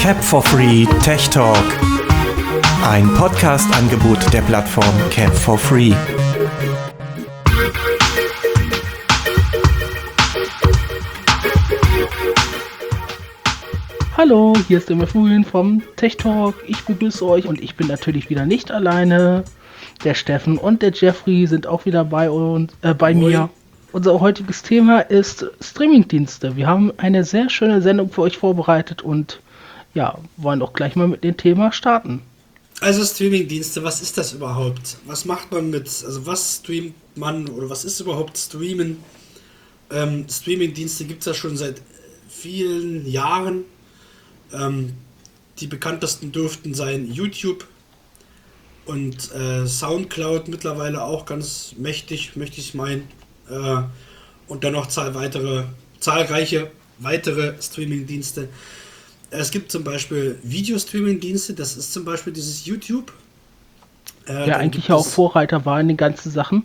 [0.00, 1.64] Cap for Free Tech Talk.
[2.86, 5.94] Ein Podcast-Angebot der Plattform Cap for Free.
[14.16, 16.54] Hallo, hier ist der Mefulin vom Tech Talk.
[16.66, 19.44] Ich begrüße euch und ich bin natürlich wieder nicht alleine.
[20.04, 23.50] Der Steffen und der Jeffrey sind auch wieder bei, uns, äh, bei mir.
[23.94, 26.56] Unser heutiges Thema ist Streamingdienste.
[26.56, 29.38] Wir haben eine sehr schöne Sendung für euch vorbereitet und
[29.94, 32.20] ja, wollen doch gleich mal mit dem Thema starten.
[32.80, 34.96] Also Streamingdienste, was ist das überhaupt?
[35.06, 38.96] Was macht man mit, also was streamt man oder was ist überhaupt Streamen?
[39.92, 41.80] Ähm, Streamingdienste gibt es ja schon seit
[42.28, 43.62] vielen Jahren.
[44.52, 44.94] Ähm,
[45.60, 47.64] die bekanntesten dürften sein YouTube
[48.86, 53.06] und äh, Soundcloud mittlerweile auch ganz mächtig, möchte ich meinen.
[53.50, 53.82] Äh,
[54.46, 55.64] und dann noch zahl weitere,
[56.00, 58.48] zahlreiche weitere Streamingdienste.
[59.30, 63.12] Es gibt zum Beispiel Videostreaming-Dienste, das ist zum Beispiel dieses YouTube.
[64.28, 66.64] Äh, ja, eigentlich auch Vorreiter war in den ganzen Sachen.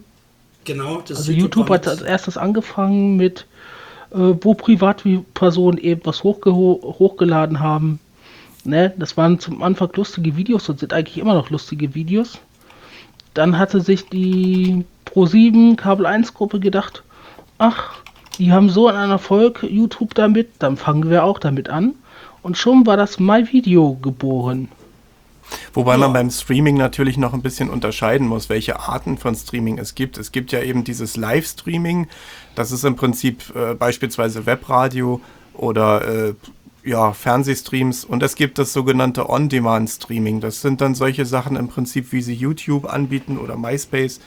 [0.66, 3.48] Genau, das Also YouTube, YouTube hat als erstes angefangen mit,
[4.12, 8.00] äh, wo Privatpersonen eben was hochge hochgeladen haben.
[8.66, 12.40] Ne, das waren zum Anfang lustige Videos und sind eigentlich immer noch lustige Videos.
[13.34, 17.04] Dann hatte sich die Pro7 Kabel 1 Gruppe gedacht,
[17.58, 17.96] ach,
[18.38, 21.96] die haben so einen Erfolg YouTube damit, dann fangen wir auch damit an
[22.42, 24.70] und schon war das MyVideo geboren.
[25.74, 29.96] Wobei man beim Streaming natürlich noch ein bisschen unterscheiden muss, welche Arten von Streaming es
[29.96, 30.18] gibt.
[30.18, 32.08] Es gibt ja eben dieses Live-Streaming,
[32.56, 35.22] das ist im Prinzip äh, beispielsweise Webradio
[35.54, 36.34] oder äh,
[36.84, 40.40] ja, Fernsehstreams und es gibt das sogenannte On-Demand-Streaming.
[40.40, 44.20] Das sind dann solche Sachen im Prinzip, wie sie YouTube anbieten oder MySpace.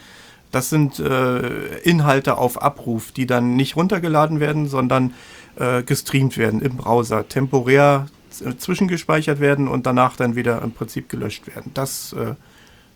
[0.53, 5.14] Das sind äh, Inhalte auf Abruf, die dann nicht runtergeladen werden, sondern
[5.56, 8.06] äh, gestreamt werden im Browser, temporär
[8.59, 11.70] zwischengespeichert werden und danach dann wieder im Prinzip gelöscht werden.
[11.75, 12.34] Das äh,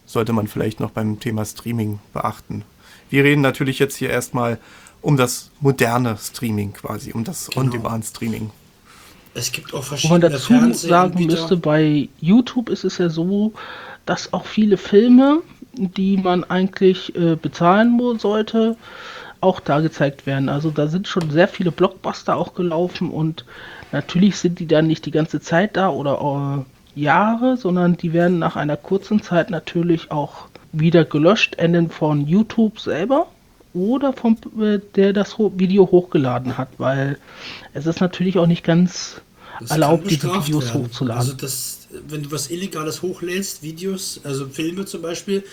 [0.07, 2.63] sollte man vielleicht noch beim Thema Streaming beachten.
[3.11, 4.59] Wir reden natürlich jetzt hier erstmal
[5.03, 7.67] um das moderne Streaming quasi, um das genau.
[7.67, 8.51] On-Demand-Streaming.
[9.35, 13.53] Es gibt auch verschiedene Wo man dazu sagen müsste, bei YouTube ist es ja so,
[14.07, 15.43] dass auch viele Filme,
[15.77, 18.77] die man eigentlich äh, bezahlen sollte,
[19.41, 20.49] auch da gezeigt werden.
[20.49, 23.45] Also da sind schon sehr viele Blockbuster auch gelaufen und
[23.93, 26.65] natürlich sind die dann nicht die ganze Zeit da oder
[26.97, 32.27] äh, Jahre, sondern die werden nach einer kurzen Zeit natürlich auch wieder gelöscht, enden von
[32.27, 33.27] YouTube selber
[33.75, 37.19] oder vom äh, der das Video hochgeladen hat, weil
[37.75, 39.21] es ist natürlich auch nicht ganz
[39.61, 40.85] das erlaubt, diese Videos werden.
[40.85, 41.21] hochzuladen.
[41.21, 45.45] Also das, wenn du was Illegales hochlädst, Videos, also Filme zum Beispiel,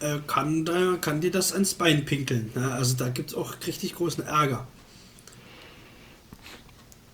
[0.00, 2.50] äh, kann, da, kann dir das ans Bein pinkeln.
[2.54, 2.72] Ne?
[2.72, 4.66] Also da gibt es auch richtig großen Ärger.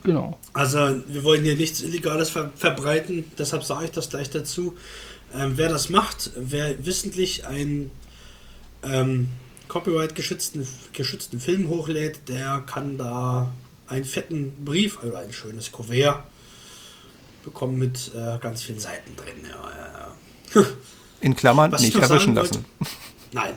[0.02, 0.38] Genau.
[0.52, 4.76] Also wir wollen hier nichts Illegales ver verbreiten, deshalb sage ich das gleich dazu.
[5.34, 7.90] Ähm, wer das macht, wer wissentlich einen
[8.82, 9.28] ähm,
[9.68, 13.52] Copyright-geschützten geschützten Film hochlädt, der kann da
[13.86, 16.24] einen fetten Brief, also ein schönes Kuvert
[17.42, 19.46] bekommen mit äh, ganz vielen Seiten drin.
[19.48, 20.66] Ja, ja.
[21.20, 22.64] In Klammern Was nicht erwischen lassen.
[23.32, 23.54] Nein.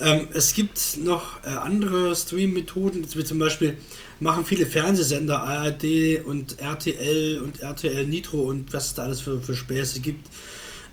[0.00, 3.76] ähm, es gibt noch äh, andere Stream-Methoden, wie zum Beispiel
[4.20, 9.40] machen viele Fernsehsender, ARD und RTL und RTL Nitro und was es da alles für,
[9.40, 10.28] für Späße gibt.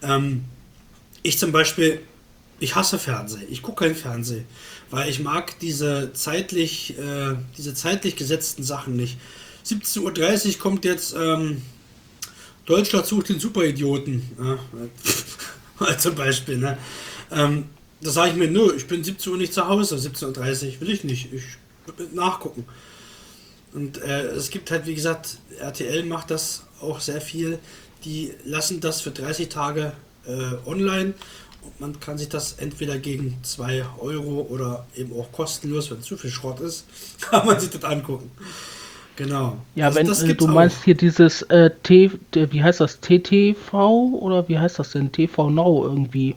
[0.02, 0.46] Ähm,
[1.22, 2.02] ich zum Beispiel,
[2.59, 3.46] ich hasse Fernsehen.
[3.50, 4.46] Ich gucke kein Fernsehen,
[4.90, 9.17] weil ich mag diese zeitlich, äh, diese zeitlich gesetzten Sachen nicht.
[9.66, 11.62] 17.30 Uhr kommt jetzt ähm,
[12.66, 14.24] Deutschland sucht den Superidioten.
[15.80, 16.58] Ja, zum Beispiel.
[16.58, 16.78] Ne?
[17.31, 17.66] Ähm,
[18.02, 20.90] da sage ich mir, nö, ich bin 17 Uhr nicht zu Hause, 17.30 Uhr will
[20.92, 21.34] ich nicht.
[21.34, 21.44] Ich
[21.98, 22.66] will nachgucken.
[23.74, 27.59] Und äh, es gibt halt, wie gesagt, RTL macht das auch sehr viel.
[28.06, 29.92] Die lassen das für 30 Tage
[30.26, 31.14] äh, online
[31.62, 36.16] und man kann sich das entweder gegen 2 Euro oder eben auch kostenlos, wenn zu
[36.16, 36.86] viel Schrott ist,
[37.22, 38.32] kann man sich das angucken.
[39.16, 39.58] Genau.
[39.76, 44.47] Ja, also wenn äh, du meinst hier dieses äh, T, wie heißt das, TTV oder
[44.50, 46.35] wie heißt das denn, TV Now irgendwie.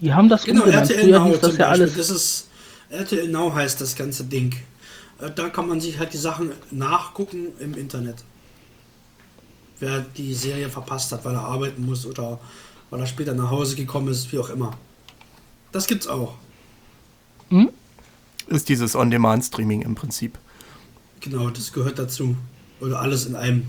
[0.00, 0.90] Die haben das genau, umgenannt.
[0.90, 1.96] RTL Früher Now hieß das ja alles.
[1.96, 2.48] Das ist
[2.90, 4.54] RTL Now heißt das ganze Ding.
[5.20, 8.16] Äh, da kann man sich halt die Sachen nachgucken im Internet.
[9.80, 12.40] Wer die Serie verpasst hat, weil er arbeiten muss oder
[12.90, 14.72] weil er später nach Hause gekommen ist, wie auch immer.
[15.72, 16.34] Das gibt's auch.
[17.50, 17.70] Hm?
[18.46, 20.38] Ist dieses On-Demand-Streaming im Prinzip.
[21.24, 22.36] Genau, das gehört dazu.
[22.80, 23.64] Oder alles in einem,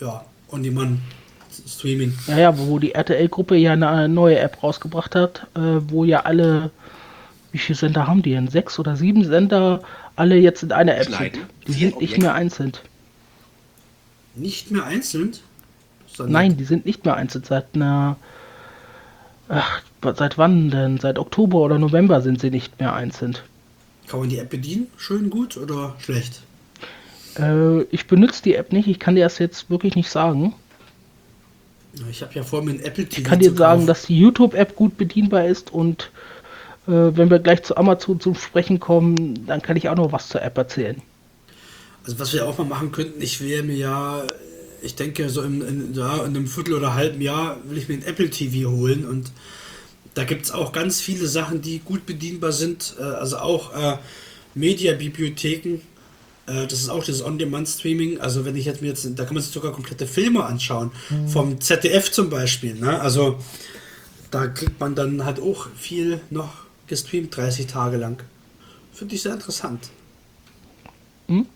[0.00, 2.12] ja, On-Demand-Streaming.
[2.26, 6.70] Ja, ja, wo die RTL-Gruppe ja eine neue App rausgebracht hat, äh, wo ja alle,
[7.52, 8.48] wie viele Sender haben die denn?
[8.48, 9.80] Sechs oder sieben Sender
[10.14, 11.40] alle jetzt in einer App Schneiden.
[11.40, 11.68] sind.
[11.68, 12.72] Die sind nicht mehr einzeln.
[14.34, 15.32] Nicht mehr einzeln?
[16.18, 17.44] Nein, die sind nicht mehr einzeln.
[17.44, 18.16] Seit einer.
[19.48, 19.80] Ach,
[20.16, 20.98] seit wann denn?
[20.98, 23.38] Seit Oktober oder November sind sie nicht mehr einzeln.
[24.06, 24.88] Kann man die App bedienen?
[24.98, 26.42] Schön gut oder schlecht?
[27.38, 28.88] Äh, ich benutze die App nicht.
[28.88, 30.54] Ich kann dir das jetzt wirklich nicht sagen.
[32.10, 33.18] Ich habe ja vor mir ein Apple TV.
[33.18, 36.10] Ich kann dir sagen, dass die YouTube-App gut bedienbar ist und
[36.86, 40.28] äh, wenn wir gleich zu Amazon zum Sprechen kommen, dann kann ich auch noch was
[40.28, 41.02] zur App erzählen.
[42.04, 44.22] Also was wir auch mal machen könnten, ich wäre mir ja,
[44.82, 47.94] ich denke so in, in, ja, in einem Viertel oder halben Jahr will ich mir
[47.94, 49.30] ein Apple TV holen und
[50.14, 52.94] da gibt es auch ganz viele Sachen, die gut bedienbar sind.
[52.98, 53.98] Äh, also auch äh,
[54.54, 55.80] Mediabibliotheken.
[56.50, 58.20] Äh, das ist auch das On-Demand-Streaming.
[58.20, 60.90] Also wenn ich jetzt mir jetzt, da kann man sich sogar komplette Filme anschauen.
[61.10, 61.28] Mhm.
[61.28, 62.74] Vom ZDF zum Beispiel.
[62.74, 63.00] Ne?
[63.00, 63.38] Also
[64.30, 66.50] da kriegt man dann halt auch viel noch
[66.86, 68.22] gestreamt, 30 Tage lang.
[68.92, 69.90] Finde ich sehr interessant.
[71.28, 71.46] Mhm.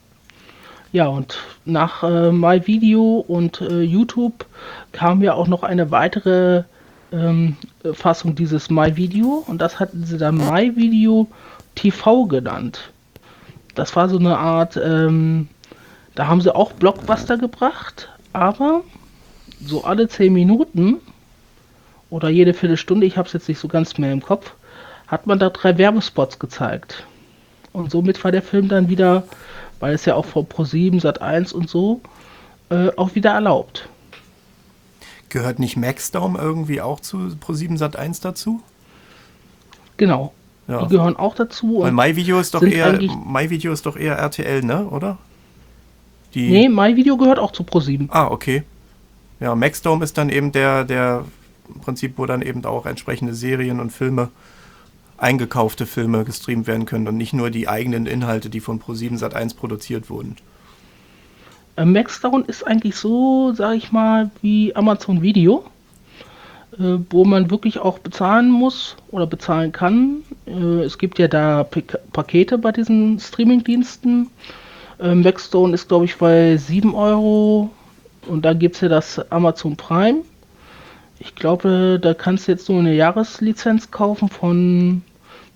[0.93, 4.46] Ja, und nach äh, MyVideo und äh, YouTube
[4.93, 6.62] kam ja auch noch eine weitere
[7.11, 7.56] ähm,
[7.93, 11.26] Fassung dieses MyVideo und das hatten sie dann MyVideo
[11.75, 12.93] TV genannt.
[13.75, 15.49] Das war so eine Art, ähm,
[16.15, 18.82] da haben sie auch Blockbuster gebracht, aber
[19.61, 21.00] so alle 10 Minuten
[22.11, 24.55] oder jede Viertelstunde, ich habe es jetzt nicht so ganz mehr im Kopf,
[25.06, 27.06] hat man da drei Werbespots gezeigt.
[27.73, 29.25] Und somit war der Film dann wieder
[29.85, 32.00] weil es ja auch vor Pro7, Sat1 und so
[32.70, 33.87] äh, auch wieder erlaubt.
[35.29, 38.62] Gehört nicht Maxdome irgendwie auch zu Pro7 Sat1 dazu?
[39.99, 40.32] Genau.
[40.66, 40.82] Ja.
[40.82, 41.81] Die gehören auch dazu.
[41.81, 45.19] Weil MyVideo ist doch eher MyVideo ist doch eher RTL, ne, oder?
[46.34, 48.08] Die nee, MyVideo gehört auch zu Pro7.
[48.11, 48.64] Ah, okay.
[49.40, 51.25] Ja, Maxdome ist dann eben der, der
[51.72, 54.31] im Prinzip, wo dann eben auch entsprechende Serien und Filme
[55.16, 59.56] eingekaufte Filme gestreamt werden können und nicht nur die eigenen Inhalte, die von Pro7 Sat1
[59.56, 60.37] produziert wurden.
[61.76, 65.64] Äh, Maxdown ist eigentlich so, sag ich mal, wie Amazon Video,
[66.79, 70.23] äh, wo man wirklich auch bezahlen muss oder bezahlen kann.
[70.47, 71.82] Äh, es gibt ja da P
[72.12, 74.29] Pakete bei diesen Streamingdiensten.
[74.99, 77.71] Äh, Maxstone ist, glaube ich, bei 7 Euro
[78.26, 80.23] und dann gibt es ja das Amazon Prime.
[81.19, 85.03] Ich glaube, da kannst du jetzt nur eine Jahreslizenz kaufen von,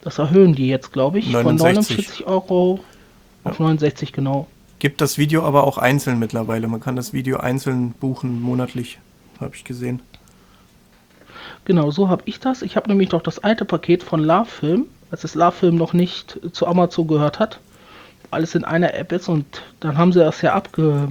[0.03, 1.43] das erhöhen die jetzt, glaube ich, 69.
[1.43, 2.81] von 49 Euro
[3.45, 4.47] auf 69 genau.
[4.79, 6.69] Gibt das Video aber auch einzeln mittlerweile.
[6.69, 8.99] Man kann das Video einzeln buchen, monatlich,
[9.41, 10.01] habe ich gesehen.
[11.69, 12.63] Genau, so habe ich das.
[12.63, 16.67] Ich habe nämlich noch das alte Paket von LaFilm, als das LaFilm noch nicht zu
[16.67, 17.61] Amazon gehört hat.
[18.31, 19.45] Alles in einer App ist und
[19.81, 21.09] dann haben sie das ja abge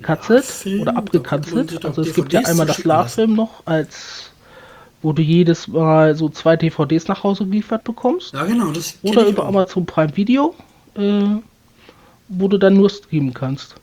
[0.00, 1.84] abgekatzelt oder abgekanzelt.
[1.84, 4.30] Also es gibt ja einmal das Love-Film noch als
[5.02, 8.32] wo du jedes Mal so zwei DVDs nach Hause geliefert bekommst.
[8.32, 8.72] Ja, genau.
[9.02, 9.48] Oder über auch.
[9.48, 10.54] Amazon Prime Video,
[10.96, 11.24] äh,
[12.28, 13.74] wo du dann nur streamen kannst.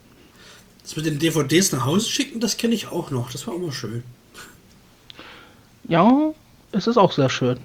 [0.81, 3.31] Das mit den DVDs nach Hause schicken, das kenne ich auch noch.
[3.31, 4.03] Das war immer schön.
[5.87, 6.31] Ja,
[6.71, 7.57] es ist auch sehr schön.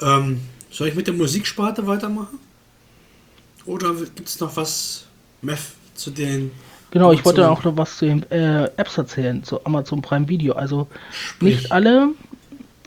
[0.00, 0.40] Ähm,
[0.70, 2.38] soll ich mit der Musiksparte weitermachen?
[3.66, 5.06] Oder gibt es noch was,
[5.40, 5.60] Meth,
[5.94, 6.50] zu den
[6.92, 10.52] Genau, ich wollte auch noch was zu den äh, Apps erzählen, zu Amazon Prime Video.
[10.52, 11.56] Also Sprich.
[11.56, 12.10] nicht alle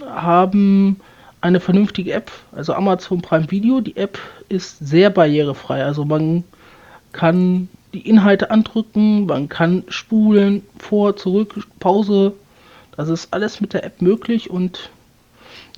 [0.06, 1.00] haben
[1.42, 2.32] eine vernünftige App.
[2.52, 5.84] Also Amazon Prime Video, die App ist sehr barrierefrei.
[5.84, 6.44] Also man
[7.14, 12.34] kann die Inhalte andrücken, man kann spulen, vor, zurück, Pause.
[12.98, 14.90] Das ist alles mit der App möglich und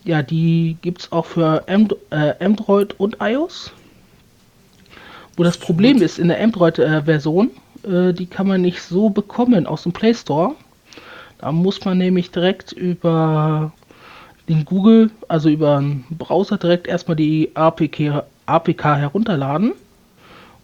[0.03, 3.71] ja, die gibt es auch für And äh, Android und iOS.
[5.35, 7.51] Wo das Problem ist in der Android-Version,
[7.83, 10.55] äh, die kann man nicht so bekommen aus dem Play Store.
[11.39, 13.71] Da muss man nämlich direkt über
[14.49, 19.73] den Google, also über einen Browser direkt erstmal die APK, APK herunterladen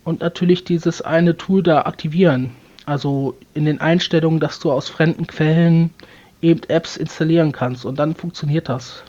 [0.03, 2.51] und natürlich dieses eine Tool da aktivieren.
[2.85, 5.91] Also in den Einstellungen, dass du aus fremden Quellen
[6.43, 9.03] eben Apps installieren kannst und dann funktioniert das.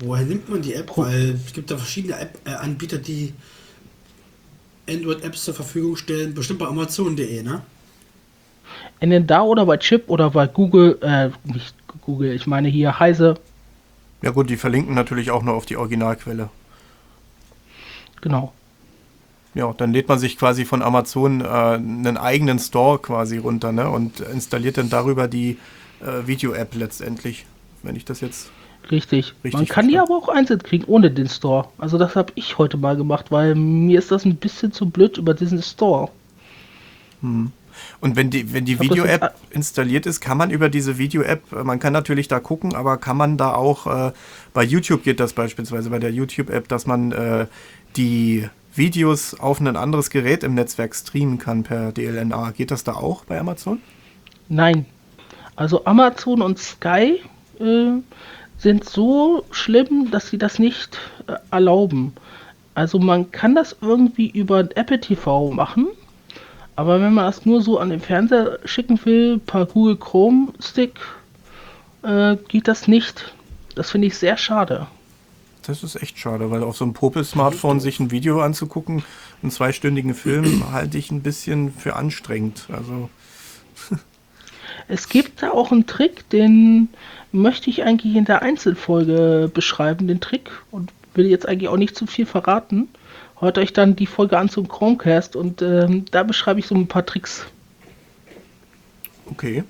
[0.00, 0.96] Woher nimmt man die App?
[0.96, 3.32] Weil es gibt da verschiedene App-Anbieter, die
[4.88, 7.62] Android-Apps zur Verfügung stellen, bestimmt bei Amazon.de, ne?
[9.00, 13.36] In da oder bei Chip oder bei Google, äh, nicht Google, ich meine hier Heise.
[14.22, 16.50] Ja gut, die verlinken natürlich auch nur auf die Originalquelle.
[18.20, 18.52] Genau.
[19.54, 23.88] Ja, dann lädt man sich quasi von Amazon äh, einen eigenen Store quasi runter, ne?
[23.88, 25.58] Und installiert dann darüber die
[26.00, 27.46] äh, Video-App letztendlich,
[27.82, 28.50] wenn ich das jetzt
[28.90, 29.34] Richtig.
[29.42, 31.68] Richtig Man kann die aber auch einzeln kriegen ohne den Store.
[31.78, 35.18] Also das habe ich heute mal gemacht, weil mir ist das ein bisschen zu blöd
[35.18, 36.10] über diesen Store.
[37.20, 37.50] Hm.
[38.00, 41.78] Und wenn die, wenn die Video-App installiert ist, kann man über diese Video-App, äh, man
[41.78, 44.12] kann natürlich da gucken, aber kann man da auch, äh,
[44.54, 47.46] bei YouTube geht das beispielsweise, bei der YouTube-App, dass man äh,
[47.96, 52.52] die Videos auf ein anderes Gerät im Netzwerk streamen kann per DLNA.
[52.52, 53.80] Geht das da auch bei Amazon?
[54.48, 54.86] Nein.
[55.56, 57.20] Also Amazon und Sky
[57.58, 57.92] äh,
[58.58, 62.12] sind so schlimm, dass sie das nicht äh, erlauben.
[62.74, 65.88] Also man kann das irgendwie über Apple TV machen,
[66.76, 71.00] aber wenn man das nur so an den Fernseher schicken will, per Google Chrome Stick,
[72.02, 73.32] äh, geht das nicht.
[73.74, 74.86] Das finde ich sehr schade.
[75.62, 79.02] Das ist echt schade, weil auf so einem Popel-Smartphone sich ein Video anzugucken,
[79.42, 82.66] einen zweistündigen Film, halte ich ein bisschen für anstrengend.
[82.70, 83.08] Also.
[84.88, 86.88] Es gibt da auch einen Trick, den
[87.32, 91.96] möchte ich eigentlich in der Einzelfolge beschreiben, den Trick, und will jetzt eigentlich auch nicht
[91.96, 92.88] zu viel verraten.
[93.38, 96.86] Hört euch dann die Folge an zum Chromecast und ähm, da beschreibe ich so ein
[96.86, 97.46] paar Tricks.
[99.30, 99.64] Okay.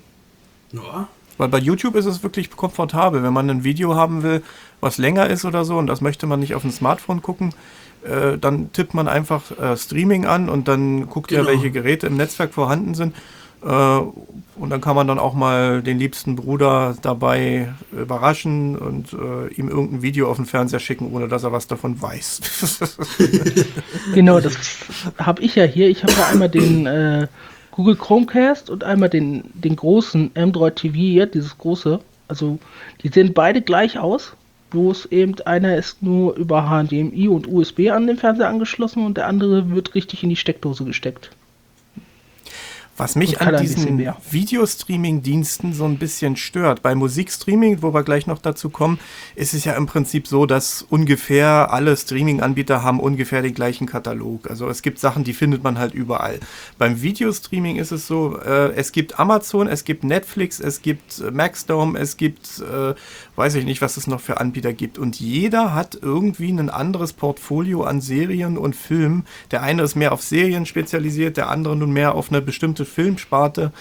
[0.71, 1.07] Ja.
[1.37, 4.41] Weil bei YouTube ist es wirklich komfortabel, wenn man ein Video haben will,
[4.79, 7.53] was länger ist oder so und das möchte man nicht auf dem Smartphone gucken,
[8.03, 11.43] äh, dann tippt man einfach äh, Streaming an und dann guckt genau.
[11.43, 13.15] er, welche Geräte im Netzwerk vorhanden sind.
[13.67, 13.99] Äh,
[14.55, 19.69] und dann kann man dann auch mal den liebsten Bruder dabei überraschen und äh, ihm
[19.69, 22.41] irgendein Video auf den Fernseher schicken, ohne dass er was davon weiß.
[24.15, 24.57] genau, das
[25.19, 25.89] habe ich ja hier.
[25.89, 27.27] Ich habe ja einmal den äh,
[27.71, 31.99] Google Chromecast und einmal den, den großen Android TV hier, dieses große.
[32.27, 32.57] Also
[33.03, 34.33] die sehen beide gleich aus.
[34.71, 39.27] Bloß eben einer ist nur über HDMI und USB an den Fernseher angeschlossen und der
[39.27, 41.31] andere wird richtig in die Steckdose gesteckt.
[42.97, 48.39] Was mich an diesen Videostreaming-Diensten so ein bisschen stört, bei Musikstreaming, wo wir gleich noch
[48.39, 48.97] dazu kommen,
[49.35, 54.49] ist es ja im Prinzip so, dass ungefähr alle Streaming-Anbieter haben ungefähr den gleichen Katalog.
[54.49, 56.39] Also es gibt Sachen, die findet man halt überall.
[56.79, 61.29] Beim Videostreaming ist es so, äh, es gibt Amazon, es gibt Netflix, es gibt äh,
[61.29, 62.95] Maxdome, es gibt, äh,
[63.35, 64.97] weiß ich nicht, was es noch für Anbieter gibt.
[64.97, 69.25] Und jeder hat irgendwie ein anderes Portfolio an Serien und Filmen.
[69.51, 73.71] Der eine ist mehr auf Serien spezialisiert, der andere nun mehr auf eine bestimmte Filmsparte.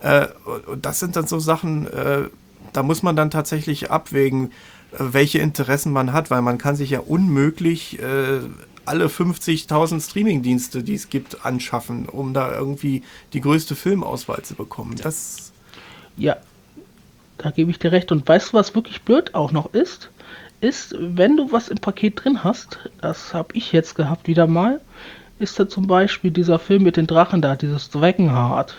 [0.00, 0.26] Äh,
[0.66, 2.24] und das sind dann so Sachen, äh,
[2.72, 4.50] da muss man dann tatsächlich abwägen,
[4.92, 8.40] äh, welche Interessen man hat, weil man kann sich ja unmöglich äh,
[8.84, 13.02] alle 50.000 Streamingdienste, die es gibt, anschaffen, um da irgendwie
[13.32, 14.96] die größte Filmauswahl zu bekommen.
[15.02, 15.52] Das
[16.16, 16.36] ja,
[17.38, 18.12] da gebe ich dir recht.
[18.12, 20.10] Und weißt du, was wirklich blöd auch noch ist?
[20.60, 24.80] Ist, wenn du was im Paket drin hast, das habe ich jetzt gehabt wieder mal,
[25.38, 28.76] ist da zum Beispiel dieser Film mit den Drachen da, dieses Dragonheart.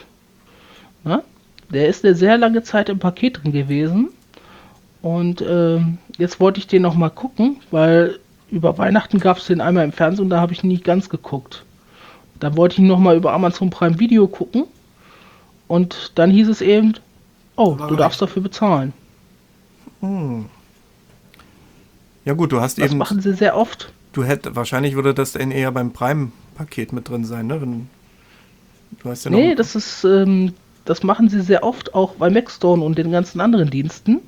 [1.04, 1.24] Na?
[1.70, 4.10] Der ist eine sehr lange Zeit im Paket drin gewesen.
[5.02, 5.80] Und äh,
[6.18, 8.20] jetzt wollte ich den noch mal gucken, weil
[8.50, 11.64] über Weihnachten gab es den einmal im Fernsehen und da habe ich nicht ganz geguckt.
[12.40, 14.66] Dann wollte ich ihn noch mal über Amazon Prime Video gucken.
[15.68, 16.94] Und dann hieß es eben,
[17.56, 18.94] oh, du darfst dafür bezahlen.
[20.02, 20.46] Hm.
[22.24, 23.00] Ja gut, du hast das eben...
[23.00, 23.92] Das machen sie sehr oft.
[24.14, 27.62] Du hättest, wahrscheinlich würde das dann eher beim Prime Paket mit drin sein, ne?
[27.62, 27.90] Wenn,
[29.02, 30.54] du hast ja noch nee, das ist, ähm,
[30.86, 34.22] das machen sie sehr oft auch bei Maxstone und den ganzen anderen Diensten.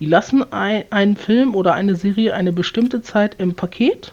[0.00, 4.12] Die lassen ein, einen Film oder eine Serie eine bestimmte Zeit im Paket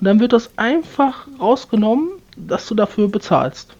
[0.00, 3.74] und dann wird das einfach rausgenommen, dass du dafür bezahlst.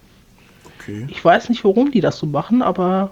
[0.79, 1.07] Okay.
[1.09, 3.11] Ich weiß nicht, warum die das so machen, aber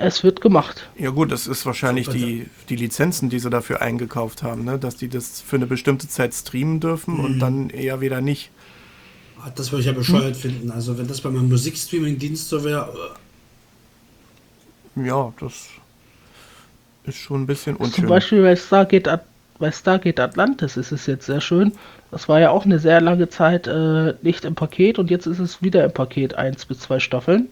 [0.00, 0.88] es wird gemacht.
[0.98, 4.78] Ja gut, das ist wahrscheinlich die, die Lizenzen, die sie dafür eingekauft haben, ne?
[4.78, 7.24] dass die das für eine bestimmte Zeit streamen dürfen mhm.
[7.24, 8.50] und dann eher wieder nicht.
[9.42, 10.40] Ah, das würde ich ja bescheuert hm.
[10.40, 10.70] finden.
[10.70, 13.14] Also wenn das bei meinem Musikstreaming-Dienst so wäre.
[14.96, 15.06] Äh.
[15.06, 15.68] Ja, das
[17.04, 17.94] ist schon ein bisschen unschön.
[17.94, 19.20] Zum Beispiel bei Stargate,
[19.58, 21.72] bei Stargate Atlantis ist es jetzt sehr schön.
[22.10, 25.38] Das war ja auch eine sehr lange Zeit äh, nicht im Paket und jetzt ist
[25.38, 27.48] es wieder im Paket 1 bis 2 Staffeln.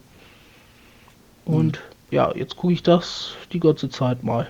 [1.45, 4.49] Und hm ja, jetzt gucke ich das die ganze Zeit mal.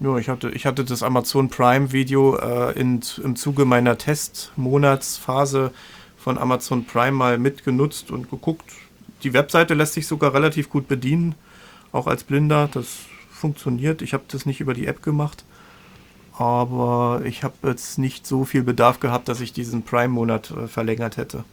[0.00, 5.72] Ja, ich hatte, ich hatte das Amazon Prime Video äh, in, im Zuge meiner Testmonatsphase
[6.18, 8.64] von Amazon Prime mal mitgenutzt und geguckt.
[9.22, 11.34] Die Webseite lässt sich sogar relativ gut bedienen,
[11.92, 12.68] auch als Blinder.
[12.72, 12.98] Das
[13.30, 14.02] funktioniert.
[14.02, 15.44] Ich habe das nicht über die App gemacht,
[16.36, 21.16] aber ich habe jetzt nicht so viel Bedarf gehabt, dass ich diesen Prime-Monat äh, verlängert
[21.16, 21.44] hätte.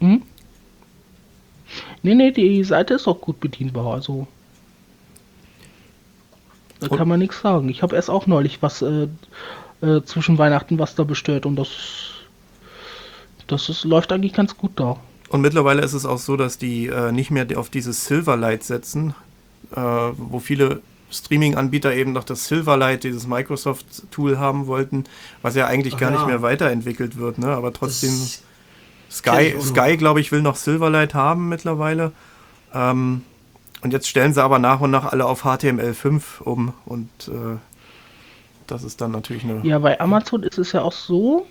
[0.00, 0.22] Mhm.
[2.04, 4.26] Nee, nee, die Seite ist auch gut bedienbar, also.
[6.78, 6.98] Da und?
[6.98, 7.70] kann man nichts sagen.
[7.70, 9.08] Ich habe erst auch neulich was äh,
[9.80, 11.68] äh, zwischen Weihnachten was da bestellt und das,
[13.46, 14.98] das ist, läuft eigentlich ganz gut da.
[15.30, 19.14] Und mittlerweile ist es auch so, dass die äh, nicht mehr auf dieses Silverlight setzen,
[19.74, 25.04] äh, wo viele Streaming-Anbieter eben noch das Silverlight, dieses Microsoft-Tool haben wollten,
[25.40, 26.18] was ja eigentlich Ach gar ja.
[26.18, 27.46] nicht mehr weiterentwickelt wird, ne?
[27.46, 28.10] aber trotzdem.
[28.10, 28.42] Das
[29.10, 32.12] Sky, Sky glaube ich, will noch Silverlight haben mittlerweile.
[32.72, 33.22] Ähm,
[33.82, 36.72] und jetzt stellen sie aber nach und nach alle auf HTML5 um.
[36.86, 37.58] Und äh,
[38.66, 39.60] das ist dann natürlich eine.
[39.62, 41.46] Ja, bei Amazon ist es ja auch so,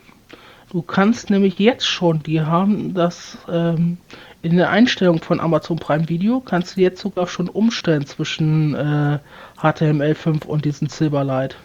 [0.73, 3.97] Du kannst nämlich jetzt schon, die haben das ähm,
[4.41, 9.19] in der Einstellung von Amazon Prime Video, kannst du jetzt sogar schon umstellen zwischen äh,
[9.61, 11.57] HTML5 und diesem Silverlight.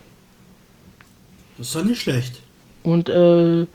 [1.56, 2.42] Das ist doch nicht schlecht.
[2.82, 3.66] Und äh,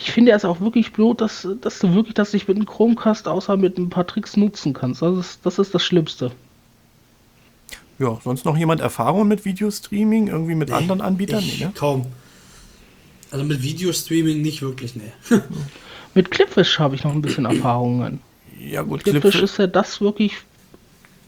[0.00, 3.28] ich finde es auch wirklich blöd, dass, dass du wirklich das nicht mit einem Chromecast
[3.28, 5.02] außer mit ein paar Tricks nutzen kannst.
[5.02, 6.32] Das ist das, ist das Schlimmste.
[7.98, 10.28] Ja, sonst noch jemand Erfahrung mit Videostreaming?
[10.28, 11.44] Irgendwie mit nee, anderen Anbietern?
[11.44, 11.72] Nee, ne?
[11.74, 12.06] Kaum.
[13.30, 15.12] Also mit Videostreaming nicht wirklich, ne.
[16.14, 18.20] mit Clipfish habe ich noch ein bisschen Erfahrungen.
[18.58, 20.38] Ja gut, Clipfish, Clipfish ist ja das wirklich.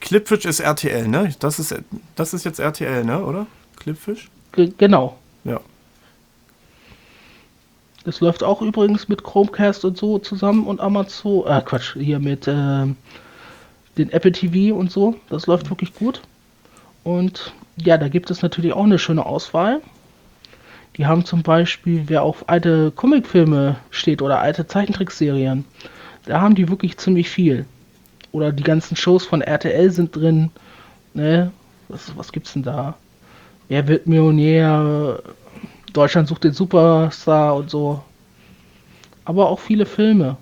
[0.00, 1.35] Clipfish ist RTL, ne?
[1.41, 1.75] Das ist,
[2.17, 3.23] das ist jetzt RTL, ne?
[3.23, 3.47] Oder?
[3.76, 4.31] Clipfish?
[4.52, 5.19] G genau.
[5.45, 5.61] Ja.
[8.04, 12.49] Das läuft auch übrigens mit Chromecast und so zusammen und Amazon, äh Quatsch, hier mit
[12.49, 12.87] äh,
[13.97, 15.14] den Apple TV und so.
[15.28, 16.21] Das läuft wirklich gut.
[17.04, 19.80] Und ja, da gibt es natürlich auch eine schöne Auswahl.
[20.97, 25.64] Die haben zum Beispiel, wer auf alte Comicfilme steht oder alte Zeichentrickserien,
[26.26, 27.66] da haben die wirklich ziemlich viel.
[28.32, 30.50] Oder die ganzen Shows von RTL sind drin.
[31.14, 31.50] Ne?
[31.88, 32.97] Was, was gibt's denn da?
[33.68, 35.23] Wer wird Millionär?
[35.93, 38.03] Deutschland sucht den Superstar und so.
[39.25, 40.37] Aber auch viele Filme.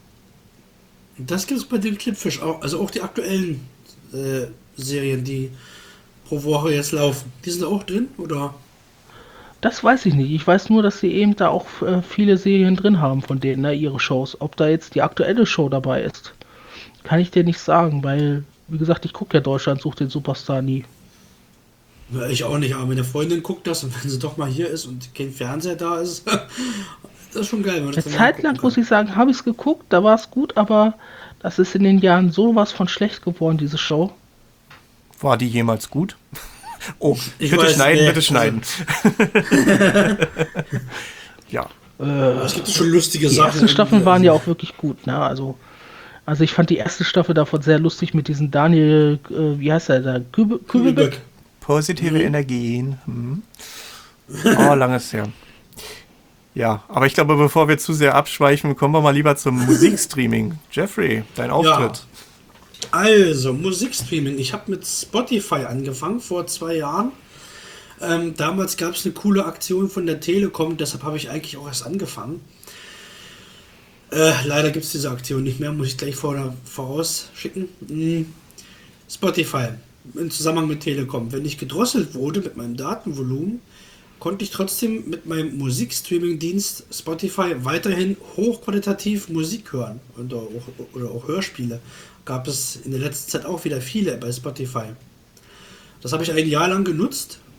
[1.19, 2.63] Das gibt es bei den Clipfish auch.
[2.63, 3.61] Also auch die aktuellen
[4.13, 5.51] äh, Serien, die
[6.27, 7.31] pro Woche jetzt laufen.
[7.45, 8.55] Die sind auch drin, oder?
[9.61, 10.31] Das weiß ich nicht.
[10.31, 13.63] Ich weiß nur, dass sie eben da auch äh, viele Serien drin haben von denen,
[13.63, 14.41] ne, ihre Shows.
[14.41, 16.33] Ob da jetzt die aktuelle Show dabei ist,
[17.05, 20.63] kann ich dir nicht sagen, weil, wie gesagt, ich gucke ja Deutschland sucht den Superstar
[20.63, 20.85] nie.
[22.31, 24.87] Ich auch nicht, aber meine Freundin guckt das und wenn sie doch mal hier ist
[24.87, 26.27] und kein Fernseher da ist,
[27.33, 27.83] das ist schon geil.
[27.83, 30.95] Eine Zeit lang, muss ich sagen, habe ich es geguckt, da war es gut, aber
[31.41, 34.13] das ist in den Jahren sowas von schlecht geworden, diese Show.
[35.21, 36.17] War die jemals gut?
[36.99, 38.63] Oh, ich bitte weiß, schneiden, nee, bitte schneiden.
[41.51, 41.69] ja.
[42.01, 42.05] Äh,
[42.43, 43.51] es gibt schon lustige die Sachen.
[43.51, 45.19] Die ersten Staffeln waren ja auch wirklich gut, ne?
[45.19, 45.59] Also,
[46.25, 49.91] also ich fand die erste Staffel davon sehr lustig mit diesem Daniel, äh, wie heißt
[49.91, 50.21] er da?
[50.33, 51.21] Kübelbeck?
[51.61, 52.21] Positive mhm.
[52.21, 52.99] Energien.
[53.05, 53.43] Hm.
[54.59, 55.29] Oh, langes her.
[56.55, 60.59] Ja, aber ich glaube, bevor wir zu sehr abschweifen, kommen wir mal lieber zum Musikstreaming.
[60.71, 62.05] Jeffrey, dein Auftritt.
[62.83, 62.91] Ja.
[62.93, 64.39] Also, Musikstreaming.
[64.39, 67.13] Ich habe mit Spotify angefangen vor zwei Jahren.
[68.01, 71.67] Ähm, damals gab es eine coole Aktion von der Telekom, deshalb habe ich eigentlich auch
[71.67, 72.41] erst angefangen.
[74.11, 77.69] Äh, leider gibt es diese Aktion nicht mehr, muss ich gleich vor, vorausschicken.
[77.89, 78.33] Hm.
[79.09, 79.69] Spotify
[80.15, 81.33] im Zusammenhang mit Telekom.
[81.33, 83.61] Wenn ich gedrosselt wurde mit meinem Datenvolumen,
[84.19, 90.49] konnte ich trotzdem mit meinem Musikstreaming-Dienst Spotify weiterhin hochqualitativ Musik hören und auch,
[90.93, 91.81] oder auch Hörspiele
[92.25, 94.91] gab es in der letzten Zeit auch wieder viele bei Spotify.
[96.03, 97.39] Das habe ich ein Jahr lang genutzt.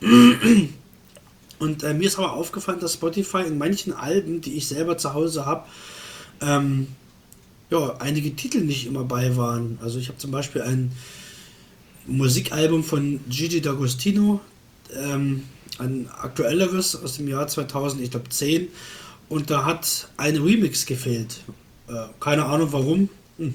[1.58, 5.14] Und äh, mir ist aber aufgefallen, dass Spotify in manchen Alben, die ich selber zu
[5.14, 5.64] Hause habe,
[6.40, 6.88] ähm,
[7.70, 9.78] ja, einige Titel nicht immer bei waren.
[9.80, 10.90] Also ich habe zum Beispiel ein
[12.06, 14.40] Musikalbum von Gigi D'Agostino,
[14.94, 15.44] ähm,
[15.78, 18.68] ein aktuelleres aus dem Jahr 2000, ich glaube 10,
[19.28, 21.40] und da hat ein Remix gefehlt.
[21.88, 23.08] Äh, keine Ahnung warum.
[23.38, 23.54] Hm.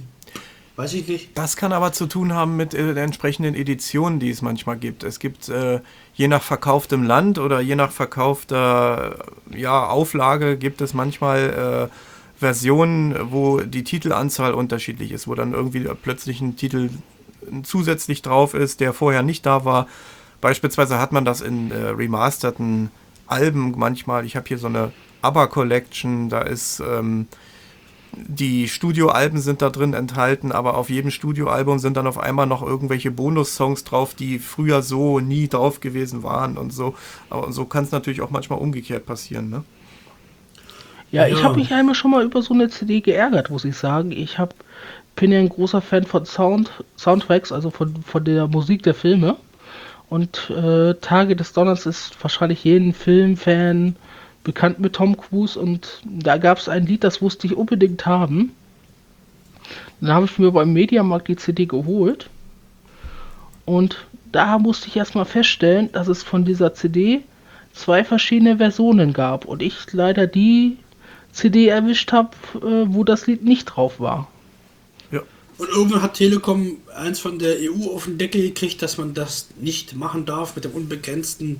[0.76, 1.36] Weiß ich nicht.
[1.36, 5.04] Das kann aber zu tun haben mit äh, der entsprechenden Editionen, die es manchmal gibt.
[5.04, 5.82] Es gibt äh,
[6.14, 13.32] je nach verkauftem Land oder je nach verkaufter ja, Auflage gibt es manchmal äh, Versionen,
[13.32, 16.92] wo die Titelanzahl unterschiedlich ist, wo dann irgendwie plötzlich ein Titel
[17.64, 19.88] zusätzlich drauf ist, der vorher nicht da war.
[20.42, 22.92] Beispielsweise hat man das in äh, remasterten
[23.26, 24.26] Alben manchmal.
[24.26, 27.28] Ich habe hier so eine ABBA Collection, da ist ähm,
[28.14, 32.64] die Studioalben sind da drin enthalten, aber auf jedem Studioalbum sind dann auf einmal noch
[32.64, 36.96] irgendwelche Bonussongs drauf, die früher so nie drauf gewesen waren und so.
[37.30, 39.64] Aber so kann es natürlich auch manchmal umgekehrt passieren, ne?
[41.10, 41.36] Ja, ja.
[41.36, 44.12] ich habe mich einmal schon mal über so eine CD geärgert, muss ich sagen.
[44.12, 44.54] Ich hab,
[45.18, 49.36] bin ja ein großer Fan von Sound, Soundtracks, also von, von der Musik der Filme.
[50.10, 53.98] Und äh, Tage des Donners ist wahrscheinlich jeden Filmfan
[54.46, 58.54] bekannt mit Tom Cruise und da gab es ein Lied, das wusste ich unbedingt haben.
[60.00, 62.30] Dann habe ich mir beim Mediamarkt die CD geholt
[63.66, 67.24] und da musste ich erstmal feststellen, dass es von dieser CD
[67.74, 70.78] zwei verschiedene Versionen gab und ich leider die
[71.34, 74.30] CD erwischt habe, äh, wo das Lied nicht drauf war.
[75.58, 79.48] Und irgendwann hat Telekom eins von der EU auf den Deckel gekriegt, dass man das
[79.60, 81.60] nicht machen darf mit dem unbegrenzten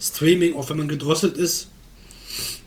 [0.00, 1.68] Streaming, auch wenn man gedrosselt ist.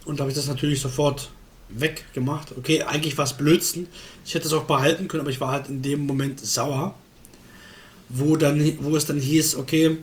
[0.06, 1.30] Und da habe ich das natürlich sofort
[1.70, 2.58] weggemacht.
[2.58, 3.88] Okay, eigentlich war es Blödsinn.
[4.26, 6.96] Ich hätte es auch behalten können, aber ich war halt in dem Moment sauer.
[8.10, 9.98] Wo, dann, wo es dann hieß, okay,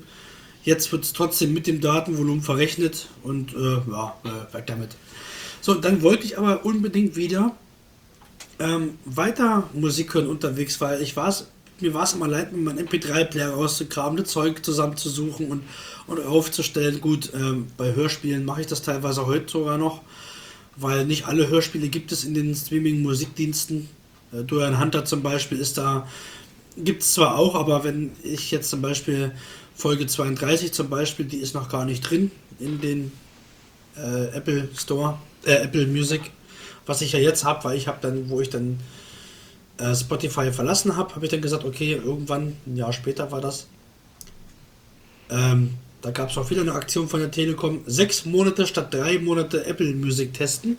[0.65, 4.91] jetzt wird es trotzdem mit dem Datenvolumen verrechnet und äh, ja, äh, weg damit.
[5.61, 7.55] So, dann wollte ich aber unbedingt wieder
[8.59, 11.33] ähm, weiter Musik hören unterwegs, weil ich war
[11.81, 15.63] mir war es immer leid, mit meinem MP3-Player rauszugraben, das Zeug zusammenzusuchen und,
[16.07, 17.01] und aufzustellen.
[17.01, 20.03] Gut, ähm, bei Hörspielen mache ich das teilweise heute sogar noch,
[20.77, 23.89] weil nicht alle Hörspiele gibt es in den Streaming-Musikdiensten.
[24.33, 26.09] Äh, Dorian Hunter zum Beispiel ist da,
[26.77, 29.33] gibt es zwar auch, aber wenn ich jetzt zum Beispiel
[29.75, 33.13] Folge 32 zum Beispiel, die ist noch gar nicht drin in den
[33.97, 36.33] äh, Apple Store, äh, Apple Music,
[36.89, 38.79] was ich ja jetzt habe, weil ich habe dann, wo ich dann
[39.79, 43.67] äh, Spotify verlassen habe, habe ich dann gesagt, okay, irgendwann, ein Jahr später war das,
[45.31, 49.19] ähm, da gab es auch wieder eine Aktion von der Telekom, sechs Monate statt drei
[49.19, 50.77] Monate Apple Music testen.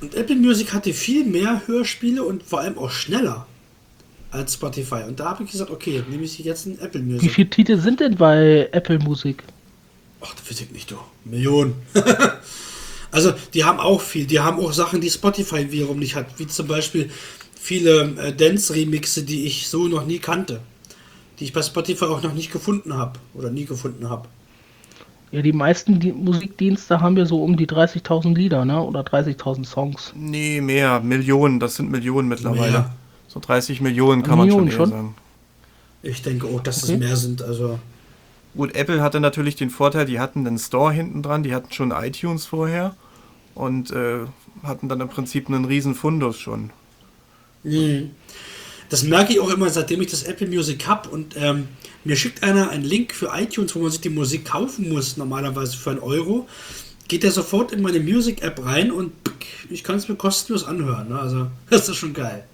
[0.00, 3.46] Und Apple Music hatte viel mehr Hörspiele und vor allem auch schneller
[4.30, 5.02] als Spotify.
[5.06, 7.22] Und da habe ich gesagt, okay, nehme ich jetzt ein Apple Music.
[7.22, 9.42] Wie viele Titel sind denn bei Apple Musik?
[10.22, 10.96] Ach, das weiß ich nicht, du.
[11.24, 11.74] Millionen.
[13.10, 14.26] also, die haben auch viel.
[14.26, 16.26] Die haben auch Sachen, die Spotify wiederum nicht hat.
[16.38, 17.10] Wie zum Beispiel
[17.60, 20.60] viele äh, Dance-Remixe, die ich so noch nie kannte.
[21.38, 23.18] Die ich bei Spotify auch noch nicht gefunden habe.
[23.34, 24.28] Oder nie gefunden habe.
[25.32, 28.82] Ja, die meisten die Musikdienste haben ja so um die 30.000 Lieder, ne?
[28.82, 30.12] Oder 30.000 Songs.
[30.16, 31.00] Nee, mehr.
[31.00, 31.60] Millionen.
[31.60, 32.72] Das sind Millionen mittlerweile.
[32.72, 32.94] Mehr.
[33.28, 35.14] So 30 Millionen kann Millionen man schon, schon sagen.
[36.02, 36.94] Ich denke auch, dass okay.
[36.94, 37.42] es mehr sind.
[37.42, 37.78] Also
[38.54, 41.92] Gut, Apple hatte natürlich den Vorteil, die hatten einen Store hinten dran, die hatten schon
[41.92, 42.96] iTunes vorher
[43.54, 44.20] und äh,
[44.62, 46.70] hatten dann im Prinzip einen riesen Fundus schon.
[47.62, 48.10] Mhm.
[48.88, 51.68] Das merke ich auch immer, seitdem ich das Apple Music habe und ähm,
[52.02, 55.76] mir schickt einer einen Link für iTunes, wo man sich die Musik kaufen muss, normalerweise
[55.76, 56.48] für einen Euro,
[57.06, 59.12] geht er sofort in meine Music App rein und
[59.68, 61.08] ich kann es mir kostenlos anhören.
[61.08, 61.20] Ne?
[61.20, 62.44] Also, das ist schon geil.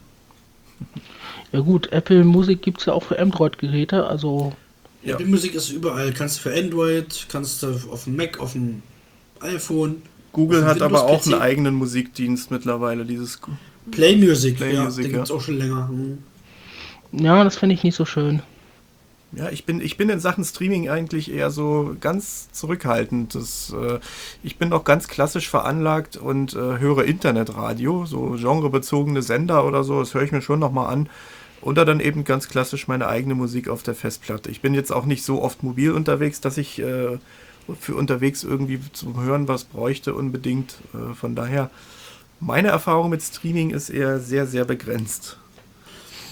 [1.53, 4.53] Ja gut, Apple Musik gibt es ja auch für Android-Geräte, also.
[5.07, 5.15] Ja.
[5.15, 6.13] Apple Musik ist überall.
[6.13, 8.83] Kannst du für Android, kannst du auf dem Mac, auf dem
[9.41, 10.03] iPhone.
[10.33, 13.41] Google hat aber auch einen eigenen Musikdienst mittlerweile, dieses
[13.91, 15.19] Play Music, Play ja, Music, den ja.
[15.19, 15.89] gibt es auch schon länger.
[15.89, 16.19] Hm.
[17.13, 18.43] Ja, das finde ich nicht so schön.
[19.33, 23.35] Ja, ich bin, ich bin in Sachen Streaming eigentlich eher so ganz zurückhaltend.
[23.35, 23.99] Das, äh,
[24.43, 30.01] ich bin auch ganz klassisch veranlagt und äh, höre Internetradio, so genrebezogene Sender oder so,
[30.01, 31.09] das höre ich mir schon nochmal an.
[31.67, 34.53] Oder dann eben ganz klassisch meine eigene Musik auf der Festplatte.
[34.53, 37.19] Ich bin jetzt auch nicht so oft mobil unterwegs, dass ich äh,
[37.81, 40.77] für unterwegs irgendwie zum Hören was bräuchte unbedingt.
[40.95, 41.71] Äh, von daher,
[42.39, 45.39] meine Erfahrung mit Streaming ist eher sehr, sehr begrenzt.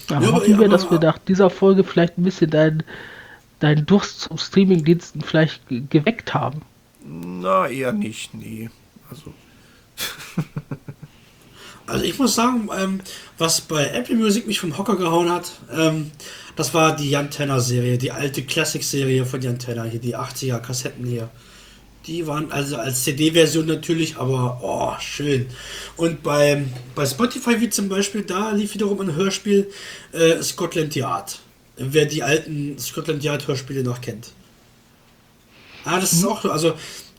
[0.09, 2.83] Ja, ja, hoffen wir, dass wir nach dieser Folge vielleicht ein bisschen deinen
[3.59, 6.61] dein Durst zum Streamingdiensten vielleicht geweckt haben.
[7.03, 8.69] Na, eher nicht, nee.
[9.09, 9.33] Also.
[11.87, 12.99] also ich muss sagen, ähm,
[13.37, 16.11] was bei Apple Music mich vom Hocker gehauen hat, ähm,
[16.55, 20.59] das war die Jan Tenner Serie, die alte Classic-Serie von Jan Tenner, hier die 80er
[20.59, 21.29] Kassetten hier.
[22.07, 25.47] Die waren also als CD-Version natürlich, aber oh, schön.
[25.97, 29.69] Und bei, bei Spotify, wie zum Beispiel, da lief wiederum ein Hörspiel
[30.11, 31.39] äh, Scotland Yard.
[31.77, 34.29] Wer die alten Scotland Yard Hörspiele noch kennt.
[35.83, 36.19] Ah, das mhm.
[36.19, 36.51] ist auch so.
[36.51, 36.73] Also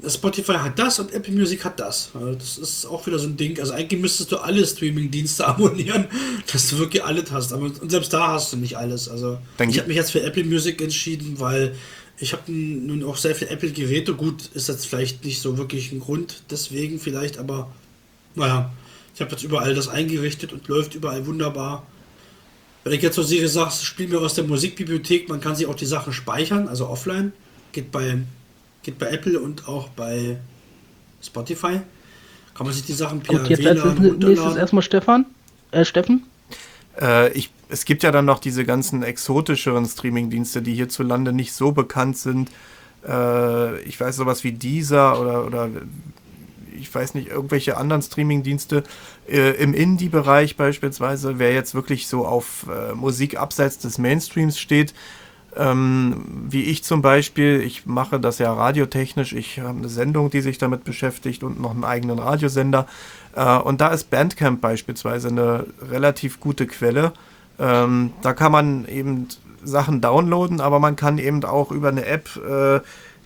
[0.07, 2.11] Spotify hat das und Apple Music hat das.
[2.13, 3.59] Das ist auch wieder so ein Ding.
[3.59, 6.07] Also eigentlich müsstest du alle Streaming-Dienste abonnieren,
[6.53, 7.53] dass du wirklich alles hast.
[7.53, 9.09] Aber und selbst da hast du nicht alles.
[9.09, 9.73] Also Danke.
[9.73, 11.75] ich habe mich jetzt für Apple Music entschieden, weil
[12.19, 14.15] ich habe nun auch sehr viele Apple-Geräte.
[14.15, 17.71] Gut, ist jetzt vielleicht nicht so wirklich ein Grund, deswegen vielleicht, aber
[18.35, 18.73] naja,
[19.15, 21.87] ich habe jetzt überall das eingerichtet und läuft überall wunderbar.
[22.85, 25.75] Wenn ich jetzt so sehe, sagst, spiel mir aus der Musikbibliothek, man kann sich auch
[25.75, 27.33] die Sachen speichern, also offline.
[27.73, 28.19] Geht bei,
[28.87, 30.39] geht bei Apple und auch bei
[31.23, 31.81] Spotify.
[32.55, 35.27] Kann man sich die Sachen per Und jetzt WLAN als nächstes erstmal Stefan.
[35.73, 36.25] Äh, Steffen?
[36.99, 41.73] Äh, ich, es gibt ja dann noch diese ganzen exotischeren Streaming-Dienste, die hierzulande nicht so
[41.73, 42.51] bekannt sind.
[43.07, 45.69] Äh, ich weiß sowas wie Deezer oder, oder
[46.79, 48.85] ich weiß nicht, irgendwelche anderen Streaming-Dienste
[49.29, 54.95] äh, im Indie-Bereich beispielsweise, wer jetzt wirklich so auf äh, Musik abseits des Mainstreams steht,
[55.57, 60.41] ähm, wie ich zum Beispiel, ich mache das ja radiotechnisch, ich habe eine Sendung, die
[60.41, 62.87] sich damit beschäftigt und noch einen eigenen Radiosender.
[63.35, 67.13] Äh, und da ist Bandcamp beispielsweise eine relativ gute Quelle.
[67.59, 69.29] Ähm, da kann man eben
[69.65, 72.81] Sachen downloaden, aber man kann eben auch über eine App äh,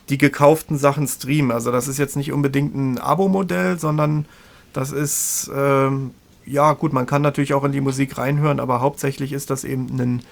[0.08, 1.52] die gekauften Sachen streamen.
[1.52, 4.26] Also das ist jetzt nicht unbedingt ein Abo-Modell, sondern
[4.72, 6.12] das ist, ähm,
[6.46, 9.88] ja gut, man kann natürlich auch in die Musik reinhören, aber hauptsächlich ist das eben
[10.00, 10.22] ein,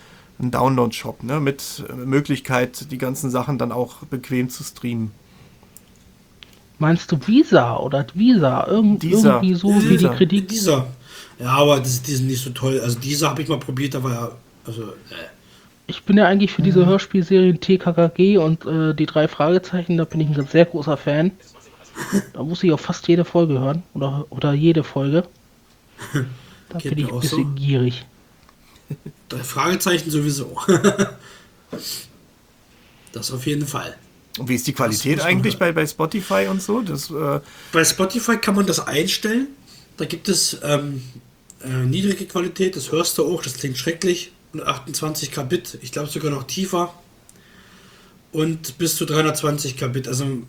[0.41, 1.41] ein Download-Shop ne?
[1.41, 5.11] mit Möglichkeit, die ganzen Sachen dann auch bequem zu streamen.
[6.79, 8.67] Meinst du Visa oder Visa?
[8.69, 9.35] Irgend, dieser.
[9.35, 9.91] Irgendwie so dieser.
[9.91, 10.49] wie die Kritik.
[10.49, 10.87] Dieser.
[11.41, 12.81] Ja, aber das, die sind nicht so toll.
[12.81, 14.31] Also dieser habe ich mal probiert, war ja.
[14.65, 15.29] Also, äh.
[15.87, 20.21] Ich bin ja eigentlich für diese Hörspielserien TKKG und äh, die drei Fragezeichen, da bin
[20.21, 21.33] ich ein sehr großer Fan.
[22.33, 25.25] Da muss ich auch fast jede Folge hören oder, oder jede Folge.
[26.69, 27.55] Da Geht bin ich ein bisschen so.
[27.55, 28.05] gierig.
[29.29, 30.59] Drei Fragezeichen sowieso.
[33.13, 33.97] das auf jeden Fall.
[34.39, 36.81] Und wie ist die Qualität eigentlich bei, bei Spotify und so?
[36.81, 37.41] Das, äh,
[37.73, 39.49] Bei Spotify kann man das einstellen.
[39.97, 41.03] Da gibt es ähm,
[41.65, 44.33] äh, niedrige Qualität, das hörst du auch, das klingt schrecklich.
[44.53, 46.95] Und 28 Kbit, ich glaube sogar noch tiefer.
[48.33, 50.07] Und bis zu 320 Kbit.
[50.07, 50.43] Also,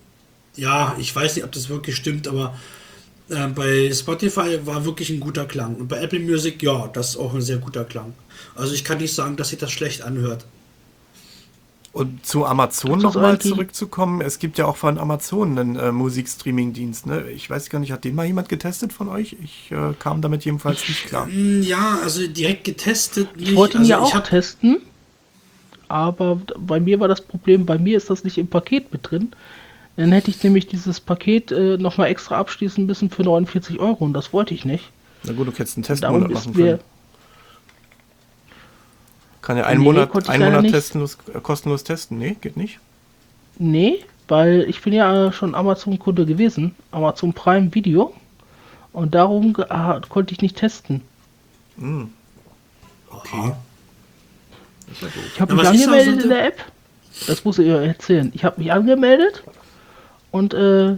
[0.56, 2.58] ja, ich weiß nicht, ob das wirklich stimmt, aber
[3.30, 5.76] äh, bei Spotify war wirklich ein guter Klang.
[5.76, 8.14] Und bei Apple Music, ja, das ist auch ein sehr guter Klang.
[8.56, 10.46] Also, ich kann nicht sagen, dass sich das schlecht anhört.
[11.92, 17.08] und zu Amazon nochmal zurückzukommen, es gibt ja auch von Amazon einen äh, Musikstreaming-Dienst.
[17.08, 17.30] Ne?
[17.32, 19.36] Ich weiß gar nicht, hat den mal jemand getestet von euch?
[19.44, 21.26] Ich äh, kam damit jedenfalls nicht klar.
[21.26, 23.28] Mm, Ja, also direkt getestet.
[23.38, 24.78] Ich wollte ihn also ja auch hab- testen,
[25.88, 29.32] aber bei mir war das Problem, bei mir ist das nicht im Paket mit drin.
[30.00, 34.14] Dann hätte ich nämlich dieses Paket äh, nochmal extra abschließen müssen für 49 Euro und
[34.14, 34.86] das wollte ich nicht.
[35.24, 36.80] Na gut, du hättest einen Testmonat machen können.
[39.42, 42.18] Kann ja einen Nee, Monat, einen Monat testenlos, äh, kostenlos testen.
[42.18, 42.80] Nee, geht nicht.
[43.58, 48.14] nee, weil ich bin ja schon Amazon-Kunde gewesen, Amazon Prime Video
[48.94, 51.02] und darum ah, konnte ich nicht testen.
[53.10, 53.52] Okay.
[55.34, 56.66] Ich habe mich angemeldet in der App.
[57.28, 58.32] Das muss ich ihr erzählen.
[58.34, 59.44] Ich habe mich angemeldet
[60.32, 60.98] und äh,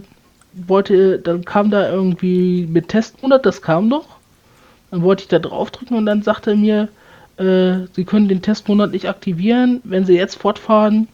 [0.54, 4.18] wollte, dann kam da irgendwie mit Testmonat, das kam noch.
[4.90, 6.88] Dann wollte ich da draufdrücken und dann sagte er mir,
[7.38, 9.80] äh, Sie können den Testmonat nicht aktivieren.
[9.84, 11.08] Wenn Sie jetzt fortfahren,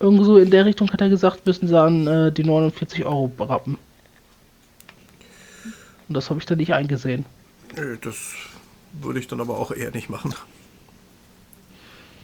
[0.00, 3.28] irgendwo so in der Richtung hat er gesagt, müssen Sie an äh, die 49 Euro
[3.28, 3.78] berappen.
[6.08, 7.24] Und das habe ich dann nicht eingesehen.
[7.76, 8.32] Nö, das
[9.00, 10.34] würde ich dann aber auch eher nicht machen.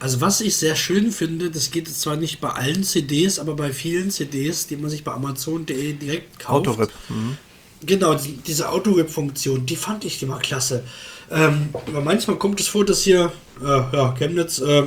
[0.05, 3.57] Also was ich sehr schön finde, das geht jetzt zwar nicht bei allen CDs, aber
[3.57, 6.69] bei vielen CDs, die man sich bei Amazon.de direkt kauft.
[6.69, 6.90] Autorip.
[7.09, 7.38] Mhm.
[7.81, 10.85] Genau, die, diese Autorip-Funktion, die fand ich immer klasse.
[11.31, 14.83] Ähm, aber manchmal kommt es vor, dass hier, äh, ja, Chemnitz, äh,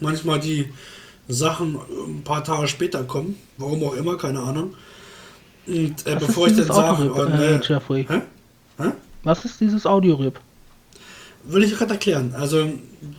[0.00, 0.70] manchmal die
[1.28, 3.36] Sachen ein paar Tage später kommen.
[3.56, 4.74] Warum auch immer, keine Ahnung.
[5.66, 8.92] Und äh, Was bevor ist ich dann dieses sage, Autorip, äh, äh?
[9.22, 10.38] Was ist dieses Audio-Rip?
[11.44, 12.34] Will ich gerade erklären.
[12.36, 12.72] Also,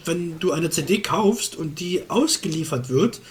[0.05, 3.21] wenn du eine CD kaufst und die ausgeliefert wird,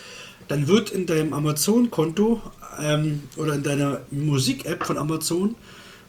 [0.49, 2.41] dann wird in deinem Amazon-Konto
[2.81, 5.55] ähm, oder in deiner Musik-App von Amazon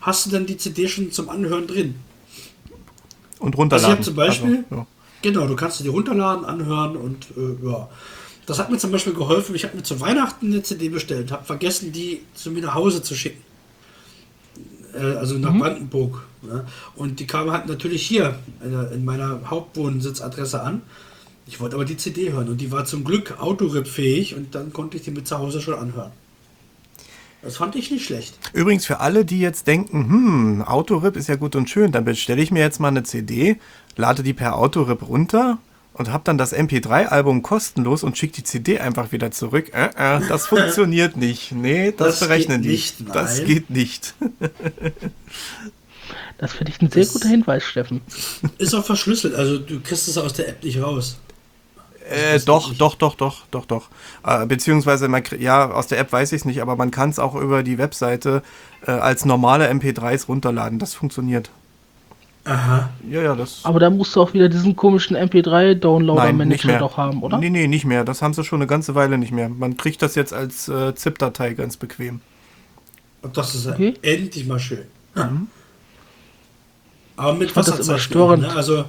[0.02, 1.96] hast du dann die CD schon zum Anhören drin.
[3.39, 4.04] Und Also ich runterladen.
[4.04, 4.88] zum Beispiel, Also, ja.
[5.22, 7.89] genau, du kannst dir die runterladen, anhören und äh, ja.
[8.46, 9.54] Das hat mir zum Beispiel geholfen.
[9.54, 13.04] Ich habe mir zu Weihnachten eine CD bestellt, habe vergessen, die zu mir nach Hause
[13.04, 13.44] zu schicken.
[14.94, 16.24] Äh, also nach Brandenburg.
[16.41, 16.65] Ne?
[16.95, 18.39] Und die kam halt natürlich hier
[18.93, 20.82] in meiner Hauptwohnsitzadresse an.
[21.47, 24.97] Ich wollte aber die CD hören und die war zum Glück Autorip-fähig und dann konnte
[24.97, 26.12] ich die mit zu Hause schon anhören.
[27.41, 28.38] Das fand ich nicht schlecht.
[28.54, 32.41] Übrigens für alle, die jetzt denken, hm, Autorip ist ja gut und schön, dann bestelle
[32.41, 33.58] ich mir jetzt mal eine CD,
[33.95, 35.58] lade die per Autorip runter
[35.93, 39.71] und habe dann das MP3-Album kostenlos und schicke die CD einfach wieder zurück.
[39.73, 41.52] Äh, äh, das funktioniert nicht.
[41.54, 42.69] Nee, das, Das berechnen die.
[42.69, 44.13] nicht, das geht nicht.
[46.39, 48.02] Das finde ich ein sehr Das- guter Hinweis, Steffen.
[48.58, 51.17] Ist auch verschlüsselt, also du kriegst es aus der App nicht raus.
[52.10, 52.82] Äh, doch, nicht.
[52.82, 53.89] doch, doch, doch, doch, doch.
[54.25, 57.19] Äh, beziehungsweise, man, ja, aus der App weiß ich es nicht, aber man kann es
[57.19, 58.41] auch über die Webseite
[58.88, 60.80] äh, als normale MP3s runterladen.
[60.80, 61.52] Das funktioniert.
[62.45, 62.89] Aha.
[63.08, 63.60] Ja, ja, das.
[63.63, 66.80] Aber da musst du auch wieder diesen komischen Nein, nicht MP3-Downloader-Manager mehr.
[66.80, 67.38] doch haben, oder?
[67.38, 68.04] Nee, nee, nicht mehr.
[68.06, 69.49] Das haben sie schon eine ganze Weile nicht mehr.
[69.49, 72.21] Man kriegt das jetzt als äh, ZIP-Datei ganz bequem.
[73.21, 73.93] Und das ist ja Okay.
[74.02, 74.86] endlich mal schön.
[75.15, 75.32] Ja.
[77.19, 77.89] Aber mit Ich fand das Wasserzeichen.
[77.89, 78.45] immer störend.
[78.45, 78.55] auch, Ne?
[78.55, 78.86] Also,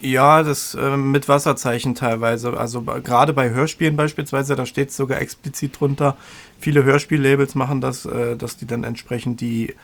[0.00, 2.56] Ja, das äh, mit Wasserzeichen teilweise.
[2.56, 6.16] Also gerade bei Hörspielen beispielsweise, da steht es sogar explizit drunter.
[6.58, 9.74] Viele Hörspiellabels machen das, äh, dass die dann entsprechend die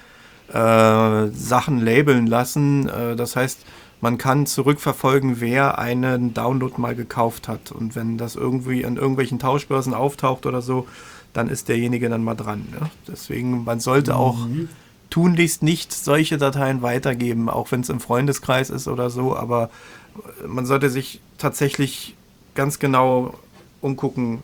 [0.52, 2.88] äh, Sachen labeln lassen.
[2.88, 3.66] Äh, das heißt,
[4.00, 7.72] man kann zurückverfolgen, wer einen Download mal gekauft hat.
[7.72, 10.86] Und wenn das irgendwie an irgendwelchen Tauschbörsen auftaucht oder so,
[11.32, 12.66] dann ist derjenige dann mal dran.
[12.70, 12.90] Ne?
[13.08, 14.46] Deswegen, man sollte auch
[15.14, 19.70] tunlichst nicht solche Dateien weitergeben, auch wenn es im Freundeskreis ist oder so, aber
[20.42, 22.16] äh, man sollte sich tatsächlich
[22.56, 23.38] ganz genau
[23.80, 24.42] umgucken,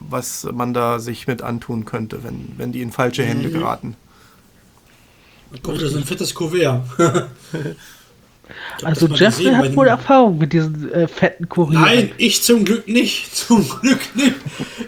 [0.00, 3.94] was man da sich mit antun könnte, wenn, wenn die in falsche Hände geraten.
[5.62, 6.82] guck, das ist ein fettes Kuvert.
[8.82, 11.82] Also Jeffrey hat wohl Erfahrung mit diesen äh, fetten Kurieren.
[11.82, 13.36] Nein, ich zum Glück nicht.
[13.48, 14.34] Zum Glück nicht.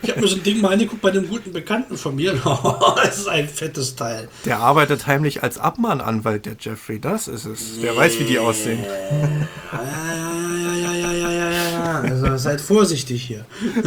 [0.02, 2.32] Ich habe mir so ein Ding mal angeguckt bei einem guten Bekannten von mir.
[2.96, 4.28] das ist ein fettes Teil.
[4.44, 7.00] Der arbeitet heimlich als Abmahnanwalt, der Jeffrey.
[7.00, 7.76] Das ist es.
[7.76, 7.82] Nee.
[7.82, 8.84] Der weiß, wie die aussehen.
[8.84, 12.00] Ja, ja, ja, ja, ja, ja, ja, ja.
[12.00, 13.44] Also seid vorsichtig hier.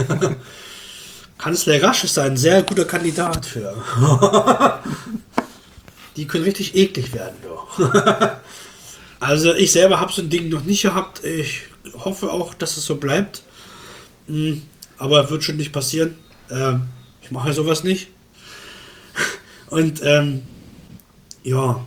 [1.38, 3.84] Kanzler Rasch ist ein sehr guter Kandidat für.
[6.16, 7.80] die können richtig eklig werden, doch
[9.24, 11.24] also ich selber habe so ein Ding noch nicht gehabt.
[11.24, 13.44] Ich hoffe auch, dass es so bleibt.
[14.28, 14.62] Hm,
[14.98, 16.16] aber wird schon nicht passieren.
[16.50, 16.84] Ähm,
[17.22, 18.08] ich mache sowas nicht.
[19.70, 20.44] Und ähm,
[21.44, 21.86] ja,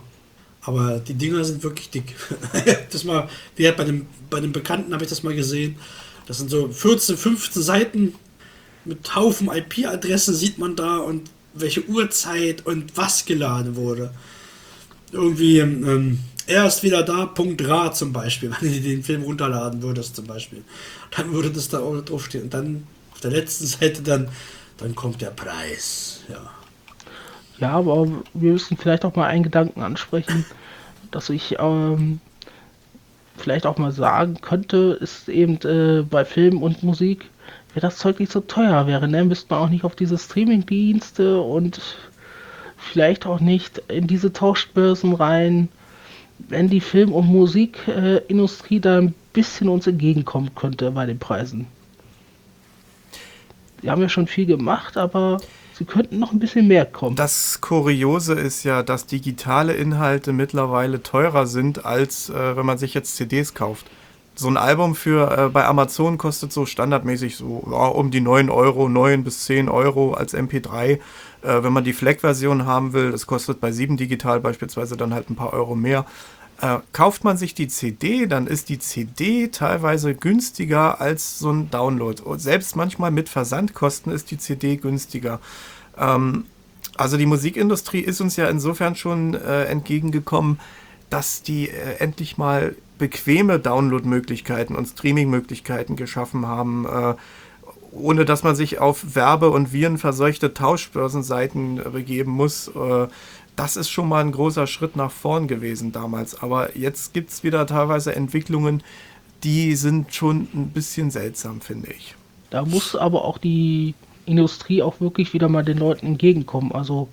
[0.61, 2.15] aber die Dinger sind wirklich dick.
[2.91, 5.77] das mal, wie halt bei dem, bei dem Bekannten habe ich das mal gesehen.
[6.25, 8.15] Das sind so 14, 15 Seiten
[8.83, 14.13] mit Haufen IP-Adressen sieht man da und welche Uhrzeit und was geladen wurde.
[15.11, 19.81] Irgendwie, ähm, er ist wieder da, Punkt Ra zum Beispiel, wenn du den Film runterladen
[19.81, 20.63] würdest zum Beispiel.
[21.15, 22.45] Dann würde das da auch draufstehen.
[22.45, 24.29] Und dann auf der letzten Seite dann,
[24.77, 26.21] dann kommt der Preis.
[26.29, 26.49] Ja.
[27.59, 30.45] Ja, aber wir müssen vielleicht auch mal einen Gedanken ansprechen,
[31.09, 32.19] dass ich ähm,
[33.35, 37.25] vielleicht auch mal sagen könnte, ist eben äh, bei Film und Musik,
[37.73, 41.41] wenn das Zeug nicht so teuer wäre, ne, müsste man auch nicht auf diese Streaming-Dienste
[41.41, 41.81] und
[42.77, 45.69] vielleicht auch nicht in diese Tauschbörsen rein,
[46.39, 51.67] wenn die Film- und Musikindustrie da ein bisschen uns entgegenkommen könnte bei den Preisen.
[53.81, 55.37] Die haben ja schon viel gemacht, aber
[55.77, 57.15] sie könnten noch ein bisschen mehr kommen.
[57.15, 62.93] Das Kuriose ist ja, dass digitale Inhalte mittlerweile teurer sind, als äh, wenn man sich
[62.93, 63.85] jetzt CDs kauft
[64.39, 68.49] so ein Album für äh, bei Amazon kostet so standardmäßig so ja, um die 9
[68.49, 70.99] Euro, 9 bis 10 Euro als MP3.
[71.47, 75.29] Äh, wenn man die FLAC-Version haben will, das kostet bei 7 Digital beispielsweise dann halt
[75.29, 76.05] ein paar Euro mehr.
[76.59, 81.71] Äh, kauft man sich die CD, dann ist die CD teilweise günstiger als so ein
[81.71, 82.21] Download.
[82.21, 85.39] Und selbst manchmal mit Versandkosten ist die CD günstiger.
[85.97, 86.45] Ähm,
[86.97, 90.59] also die Musikindustrie ist uns ja insofern schon äh, entgegengekommen,
[91.09, 97.13] dass die äh, endlich mal bequeme Downloadmöglichkeiten und Streamingmöglichkeiten geschaffen haben, äh,
[97.91, 102.69] ohne dass man sich auf Werbe- und virenverseuchte Tauschbörsenseiten begeben muss.
[102.69, 103.07] Äh,
[103.55, 106.41] das ist schon mal ein großer Schritt nach vorn gewesen damals.
[106.41, 108.83] Aber jetzt gibt es wieder teilweise Entwicklungen,
[109.43, 112.15] die sind schon ein bisschen seltsam, finde ich.
[112.49, 113.95] Da muss aber auch die
[114.25, 116.71] Industrie auch wirklich wieder mal den Leuten entgegenkommen.
[116.71, 117.09] Also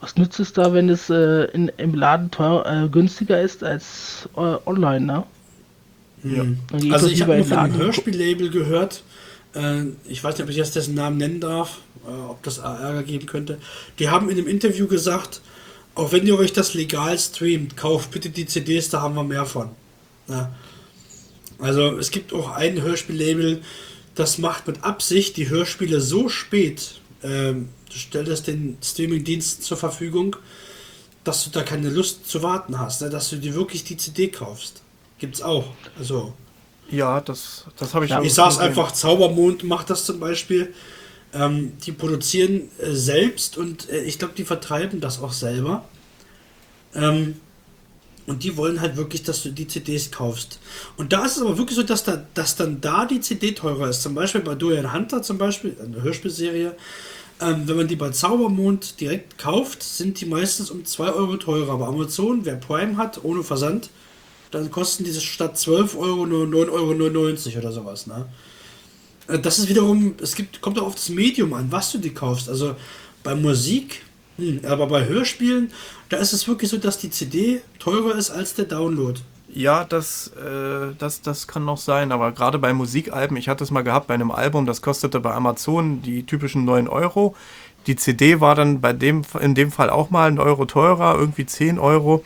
[0.00, 4.28] was nützt es da, wenn es äh, in, im Laden teuer, äh, günstiger ist als
[4.36, 5.24] äh, online, ne?
[6.24, 6.44] Ja.
[6.92, 9.25] Also ich habe von einem Hörspiellabel gehört, äh,
[10.04, 13.26] ich weiß nicht, ob ich jetzt dessen Namen nennen darf, äh, ob das Ärger geben
[13.26, 13.58] könnte.
[13.98, 15.40] Die haben in einem Interview gesagt,
[15.94, 19.46] auch wenn ihr euch das legal streamt, kauft bitte die CDs, da haben wir mehr
[19.46, 19.70] von.
[20.28, 20.54] Ja.
[21.58, 23.62] Also es gibt auch ein Hörspiellabel,
[24.14, 30.36] das macht mit Absicht die Hörspiele so spät ähm, du stellst den Streaming-Dienst zur Verfügung,
[31.24, 33.10] dass du da keine Lust zu warten hast, ne?
[33.10, 34.82] dass du dir wirklich die CD kaufst.
[35.18, 35.66] Gibt's auch.
[35.98, 36.34] Also.
[36.90, 40.72] Ja, das, das habe ich ja, Ich sag's einfach, Zaubermond macht das zum Beispiel.
[41.32, 45.84] Ähm, die produzieren äh, selbst und äh, ich glaube, die vertreiben das auch selber.
[46.94, 47.36] Ähm,
[48.26, 50.58] und die wollen halt wirklich, dass du die CDs kaufst.
[50.96, 53.88] Und da ist es aber wirklich so, dass, da, dass dann da die CD teurer
[53.88, 54.02] ist.
[54.02, 56.74] Zum Beispiel bei Dorian Hunter, zum Beispiel, eine Hörspielserie.
[57.40, 61.74] Ähm, wenn man die bei Zaubermond direkt kauft, sind die meistens um 2 Euro teurer.
[61.74, 63.90] Aber Amazon, wer Prime hat, ohne Versand,
[64.50, 68.06] dann kosten diese statt 12 Euro nur 9,99 Euro oder sowas.
[68.06, 68.26] Ne?
[69.28, 72.14] Äh, das ist wiederum, es gibt, kommt auch auf das Medium an, was du die
[72.14, 72.48] kaufst.
[72.48, 72.76] Also
[73.22, 74.02] bei Musik
[74.38, 75.72] hm, aber bei Hörspielen,
[76.08, 79.20] da ist es wirklich so, dass die CD teurer ist als der Download.
[79.48, 83.70] Ja, das, äh, das, das kann noch sein, aber gerade bei Musikalben, ich hatte es
[83.70, 87.34] mal gehabt bei einem Album, das kostete bei Amazon die typischen 9 Euro.
[87.86, 91.46] Die CD war dann bei dem, in dem Fall auch mal ein Euro teurer, irgendwie
[91.46, 92.24] 10 Euro.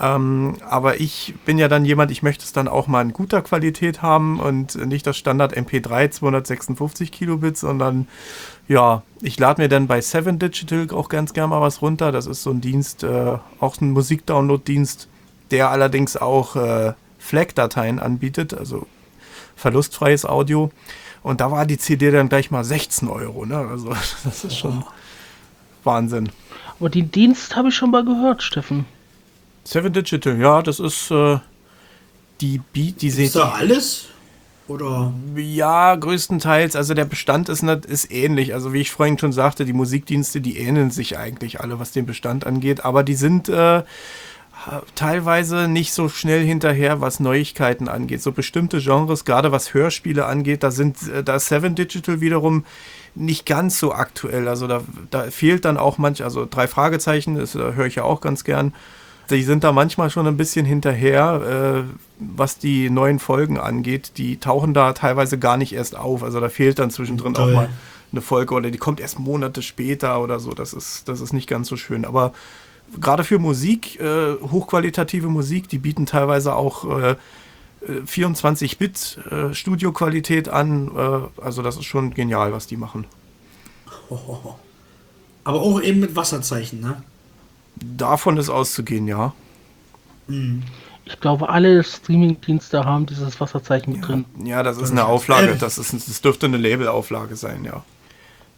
[0.00, 3.42] Ähm, aber ich bin ja dann jemand, ich möchte es dann auch mal in guter
[3.42, 8.08] Qualität haben und nicht das Standard MP3 256 Kilobit, sondern
[8.66, 12.12] ja, ich lade mir dann bei Seven Digital auch ganz gerne mal was runter.
[12.12, 15.08] Das ist so ein Dienst, äh, auch ein Musikdownload-Dienst,
[15.50, 18.86] der allerdings auch äh, FLAC-Dateien anbietet, also
[19.54, 20.70] verlustfreies Audio.
[21.22, 23.44] Und da war die CD dann gleich mal 16 Euro.
[23.44, 23.58] Ne?
[23.58, 23.88] Also
[24.24, 24.82] das ist schon.
[25.84, 26.30] Wahnsinn.
[26.78, 28.86] Aber den Dienst habe ich schon mal gehört, Steffen.
[29.70, 31.38] Seven Digital, ja, das ist äh,
[32.40, 34.06] die Beat, die Ist da alles?
[34.66, 35.12] Oder?
[35.36, 36.74] Ja, größtenteils.
[36.74, 38.52] Also der Bestand ist, ist ähnlich.
[38.52, 42.04] Also wie ich vorhin schon sagte, die Musikdienste, die ähneln sich eigentlich alle, was den
[42.04, 42.84] Bestand angeht.
[42.84, 43.84] Aber die sind äh,
[44.96, 48.22] teilweise nicht so schnell hinterher, was Neuigkeiten angeht.
[48.22, 52.64] So bestimmte Genres, gerade was Hörspiele angeht, da sind äh, da Seven Digital wiederum
[53.14, 54.48] nicht ganz so aktuell.
[54.48, 58.02] Also da, da fehlt dann auch manch, also drei Fragezeichen, das äh, höre ich ja
[58.02, 58.74] auch ganz gern
[59.36, 64.12] die sind da manchmal schon ein bisschen hinterher, äh, was die neuen Folgen angeht.
[64.16, 66.22] Die tauchen da teilweise gar nicht erst auf.
[66.22, 67.50] Also da fehlt dann zwischendrin Toll.
[67.50, 67.68] auch mal
[68.12, 70.52] eine Folge oder die kommt erst Monate später oder so.
[70.52, 72.04] Das ist, das ist nicht ganz so schön.
[72.04, 72.32] Aber
[73.00, 77.16] gerade für Musik, äh, hochqualitative Musik, die bieten teilweise auch äh,
[77.86, 80.90] 24-Bit äh, Studioqualität an.
[80.96, 83.06] Äh, also das ist schon genial, was die machen.
[85.44, 87.02] Aber auch eben mit Wasserzeichen, ne?
[88.00, 89.32] Davon ist auszugehen, ja.
[90.26, 90.62] Mhm.
[91.04, 94.00] Ich glaube, alle Streaming-Dienste haben dieses Wasserzeichen ja.
[94.00, 94.24] drin.
[94.44, 95.56] Ja, das ist eine Auflage.
[95.56, 97.84] Das, ist, das dürfte eine Labelauflage sein, ja.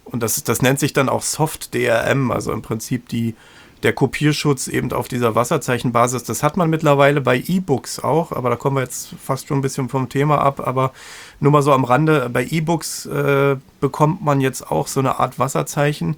[0.05, 3.35] Und das, das nennt sich dann auch Soft DRM, also im Prinzip die,
[3.81, 6.23] der Kopierschutz eben auf dieser Wasserzeichenbasis.
[6.23, 9.61] Das hat man mittlerweile bei E-Books auch, aber da kommen wir jetzt fast schon ein
[9.61, 10.65] bisschen vom Thema ab.
[10.65, 10.93] Aber
[11.39, 15.39] nur mal so am Rande, bei E-Books äh, bekommt man jetzt auch so eine Art
[15.39, 16.17] Wasserzeichen.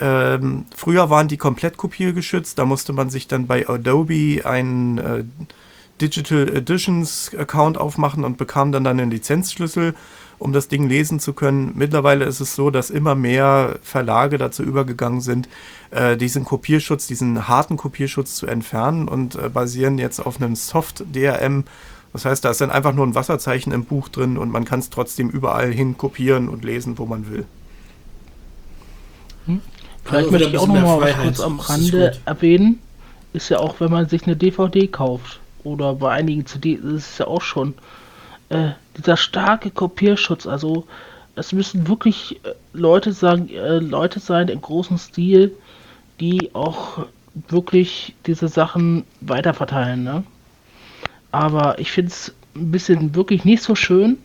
[0.00, 5.24] Ähm, früher waren die komplett kopiergeschützt, da musste man sich dann bei Adobe einen äh,
[6.00, 9.94] Digital Editions Account aufmachen und bekam dann, dann einen Lizenzschlüssel
[10.38, 11.72] um das Ding lesen zu können.
[11.74, 15.48] Mittlerweile ist es so, dass immer mehr Verlage dazu übergegangen sind,
[15.90, 21.64] äh, diesen Kopierschutz, diesen harten Kopierschutz zu entfernen und äh, basieren jetzt auf einem Soft-DRM.
[22.12, 24.80] Das heißt, da ist dann einfach nur ein Wasserzeichen im Buch drin und man kann
[24.80, 27.44] es trotzdem überall hin kopieren und lesen, wo man will.
[29.46, 29.60] Hm.
[30.08, 32.80] Vielleicht also möchte ich auch noch mal was kurz am Rande erwähnen.
[33.34, 37.18] Ist ja auch, wenn man sich eine DVD kauft oder bei einigen CDs ist es
[37.18, 37.74] ja auch schon
[38.48, 40.86] äh, dieser starke Kopierschutz, also
[41.34, 45.52] es müssen wirklich äh, Leute sagen, äh, Leute sein im großen Stil,
[46.20, 47.06] die auch
[47.48, 50.24] wirklich diese Sachen weiterverteilen, ne?
[51.30, 54.16] Aber ich finde es ein bisschen wirklich nicht so schön,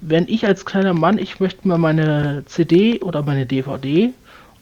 [0.00, 4.12] wenn ich als kleiner Mann, ich möchte mal meine CD oder meine DVD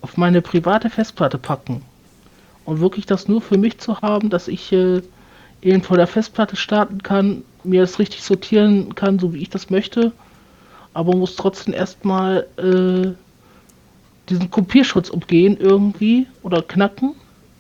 [0.01, 1.83] auf meine private Festplatte packen.
[2.65, 5.03] Und wirklich das nur für mich zu haben, dass ich äh,
[5.63, 9.71] eben vor der Festplatte starten kann, mir das richtig sortieren kann, so wie ich das
[9.71, 10.13] möchte,
[10.95, 13.13] aber muss trotzdem erstmal äh,
[14.29, 17.15] diesen Kopierschutz umgehen irgendwie oder knacken,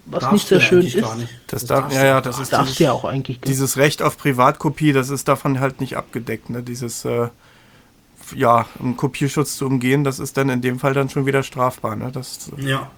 [0.06, 0.96] was darfst nicht sehr schön ist.
[0.96, 1.16] Das,
[1.48, 3.40] das darf, ja, ja, das ist dieses, ja auch eigentlich.
[3.40, 6.62] Dieses Recht auf Privatkopie, das ist davon halt nicht abgedeckt, ne?
[6.62, 7.28] Dieses äh,
[8.34, 11.96] ja, einen Kopierschutz zu umgehen, das ist dann in dem Fall dann schon wieder strafbar,
[11.96, 12.10] ne?
[12.12, 12.90] Das, ja.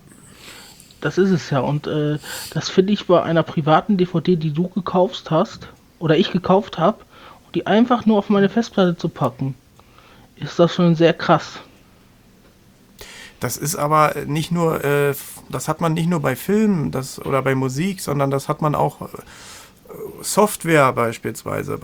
[1.01, 1.61] Das ist es ja.
[1.61, 2.19] Und äh,
[2.53, 5.69] das finde ich bei einer privaten DVD, die du gekauft hast,
[5.99, 6.99] oder ich gekauft habe,
[7.55, 9.55] die einfach nur auf meine Festplatte zu packen,
[10.37, 11.61] ist das schon sehr krass.
[13.41, 15.15] Das ist aber nicht nur, äh,
[15.49, 18.75] das hat man nicht nur bei Filmen das, oder bei Musik, sondern das hat man
[18.75, 19.07] auch äh,
[20.23, 21.79] Software beispielsweise,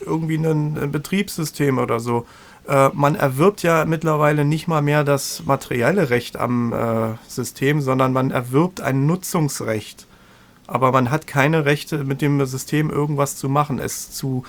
[0.00, 2.26] irgendwie ein, ein Betriebssystem oder so.
[2.68, 8.12] Äh, man erwirbt ja mittlerweile nicht mal mehr das materielle Recht am äh, System, sondern
[8.12, 10.06] man erwirbt ein Nutzungsrecht.
[10.66, 14.44] Aber man hat keine Rechte, mit dem System irgendwas zu machen, es zu,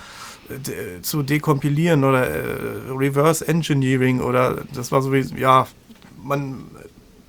[0.48, 5.66] de, zu dekompilieren oder äh, Reverse Engineering oder das war so wie, ja,
[6.22, 6.64] man,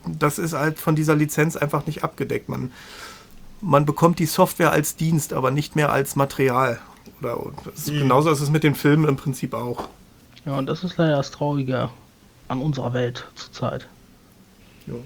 [0.06, 2.48] das ist halt von dieser Lizenz einfach nicht abgedeckt.
[2.48, 2.72] Man,
[3.60, 6.80] man bekommt die Software als Dienst, aber nicht mehr als Material.
[7.20, 7.40] Oder,
[7.74, 8.00] ist, mhm.
[8.00, 9.90] Genauso ist es mit den Filmen im Prinzip auch.
[10.46, 11.90] Ja, und das ist leider das Traurige
[12.48, 13.88] an unserer Welt zurzeit.
[14.86, 15.04] Jo.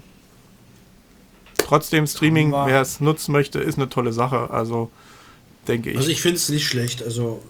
[1.56, 4.50] Trotzdem Streaming, wer es nutzen möchte, ist eine tolle Sache.
[4.50, 4.90] Also
[5.68, 5.96] denke ich.
[5.96, 7.02] Also ich finde es nicht schlecht.
[7.02, 7.42] Also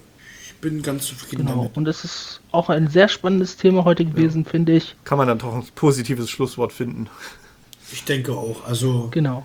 [0.47, 1.57] ich bin ganz zufrieden genau.
[1.57, 1.77] damit.
[1.77, 4.51] Und es ist auch ein sehr spannendes Thema heute gewesen, ja.
[4.51, 4.95] finde ich.
[5.05, 7.09] Kann man dann doch ein positives Schlusswort finden.
[7.93, 8.65] Ich denke auch.
[8.67, 9.45] Also genau.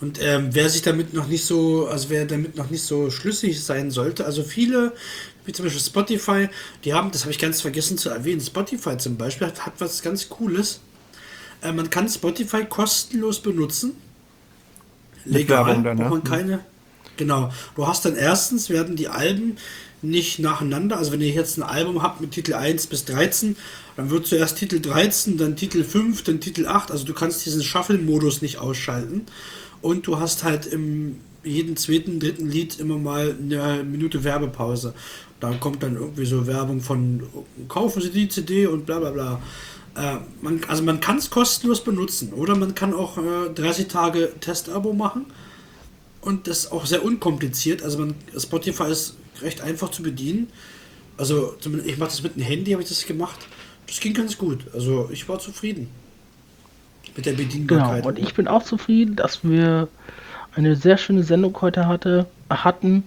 [0.00, 3.64] Und ähm, wer sich damit noch nicht so, also wer damit noch nicht so schlüssig
[3.64, 4.92] sein sollte, also viele,
[5.44, 6.48] wie zum Beispiel Spotify,
[6.84, 10.02] die haben, das habe ich ganz vergessen zu erwähnen, Spotify zum Beispiel hat, hat was
[10.02, 10.80] ganz Cooles.
[11.62, 13.92] Äh, man kann Spotify kostenlos benutzen.
[15.24, 16.08] Legal, dann, ne?
[16.08, 16.60] man keine.
[17.16, 17.52] Genau.
[17.76, 19.56] Du hast dann erstens, werden die Alben
[20.02, 23.56] nicht nacheinander, also wenn ihr jetzt ein Album habt mit Titel 1 bis 13,
[23.96, 27.62] dann wird zuerst Titel 13, dann Titel 5, dann Titel 8, also du kannst diesen
[27.62, 29.22] Shuffle-Modus nicht ausschalten
[29.80, 34.94] und du hast halt im jeden zweiten, dritten Lied immer mal eine Minute Werbepause.
[35.50, 37.22] Da kommt dann irgendwie so Werbung von
[37.68, 39.40] kaufen Sie die CD und bla bla bla.
[39.96, 44.32] Äh, man, also man kann es kostenlos benutzen oder man kann auch äh, 30 Tage
[44.40, 45.26] Testabo machen
[46.22, 47.82] und das auch sehr unkompliziert.
[47.82, 50.48] Also man, Spotify ist recht einfach zu bedienen.
[51.16, 53.38] Also ich mache das mit dem Handy, habe ich das gemacht.
[53.86, 54.60] Das ging ganz gut.
[54.72, 55.88] Also ich war zufrieden
[57.14, 58.02] mit der Bedienbarkeit.
[58.02, 59.88] Genau, und ich bin auch zufrieden, dass wir
[60.54, 63.04] eine sehr schöne Sendung heute hatte, hatten.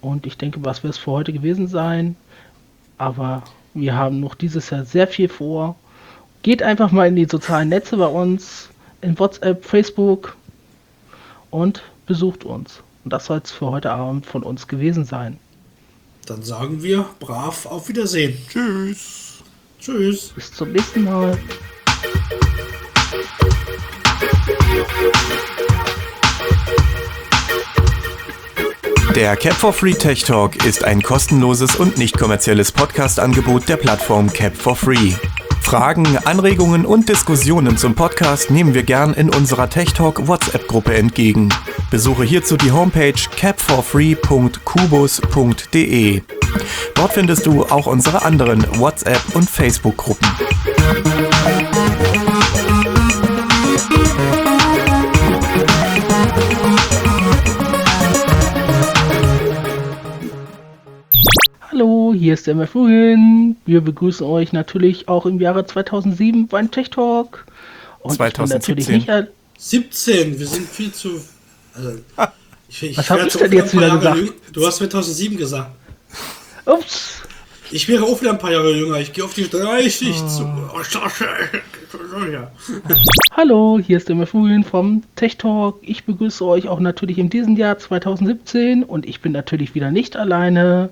[0.00, 2.16] Und ich denke, was wird es für heute gewesen sein.
[2.98, 3.42] Aber
[3.74, 5.76] wir haben noch dieses Jahr sehr viel vor.
[6.42, 8.68] Geht einfach mal in die sozialen Netze bei uns,
[9.00, 10.36] in WhatsApp, Facebook
[11.50, 12.80] und besucht uns.
[13.04, 15.38] Und das soll es für heute Abend von uns gewesen sein.
[16.26, 18.36] Dann sagen wir brav auf Wiedersehen.
[18.48, 19.42] Tschüss.
[19.80, 20.32] Tschüss.
[20.34, 21.38] Bis zum nächsten Mal.
[29.18, 34.32] Der Cap for Free Tech Talk ist ein kostenloses und nicht kommerzielles Podcast-Angebot der Plattform
[34.32, 35.12] Cap for Free.
[35.60, 41.48] Fragen, Anregungen und Diskussionen zum Podcast nehmen wir gern in unserer Tech Talk WhatsApp-Gruppe entgegen.
[41.90, 46.22] Besuche hierzu die Homepage capforfree.kubus.de.
[46.94, 50.28] Dort findest du auch unsere anderen WhatsApp- und Facebook-Gruppen.
[62.28, 63.56] Hier ist der Mefruin.
[63.64, 67.46] Wir begrüßen euch natürlich auch im Jahre 2007 beim Tech Talk.
[68.00, 69.28] Und 2017.
[69.56, 71.22] 17, wir sind viel zu.
[71.74, 71.92] Also,
[72.68, 74.16] ich, ich Was habe ich denn jetzt wieder gesagt?
[74.18, 74.32] Jünger.
[74.52, 75.70] Du hast 2007 gesagt.
[76.66, 77.22] Ups.
[77.70, 78.98] Ich wäre auch wieder ein paar Jahre jünger.
[78.98, 80.26] Ich gehe auf die 30 oh.
[80.28, 80.44] zu.
[80.44, 80.82] Oh,
[83.32, 85.78] Hallo, hier ist der Mefruin vom Tech Talk.
[85.80, 90.18] Ich begrüße euch auch natürlich in diesem Jahr 2017 und ich bin natürlich wieder nicht
[90.18, 90.90] alleine.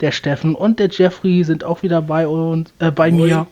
[0.00, 3.28] Der Steffen und der Jeffrey sind auch wieder bei uns, äh, bei Moin.
[3.28, 3.46] mir.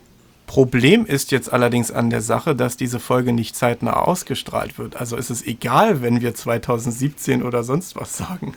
[0.48, 4.96] Problem ist jetzt allerdings an der Sache, dass diese Folge nicht zeitnah ausgestrahlt wird.
[4.96, 8.54] Also ist es egal, wenn wir 2017 oder sonst was sagen.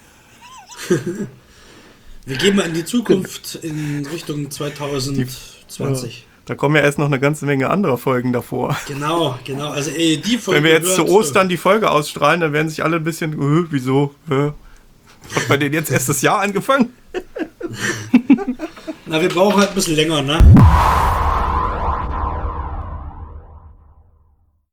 [2.26, 6.28] wir gehen mal in die Zukunft in Richtung 2020.
[6.46, 8.76] Da kommen ja erst noch eine ganze Menge anderer Folgen davor.
[8.88, 9.70] Genau, genau.
[9.70, 10.58] Also ey, die Folge.
[10.58, 13.68] Wenn wir jetzt zu Ostern die Folge ausstrahlen, dann werden sich alle ein bisschen, äh,
[13.70, 14.16] wieso?
[14.30, 14.52] Äh,
[15.36, 16.94] hat bei denen jetzt erst das Jahr angefangen?
[19.06, 20.40] Na, wir brauchen halt ein bisschen länger, ne?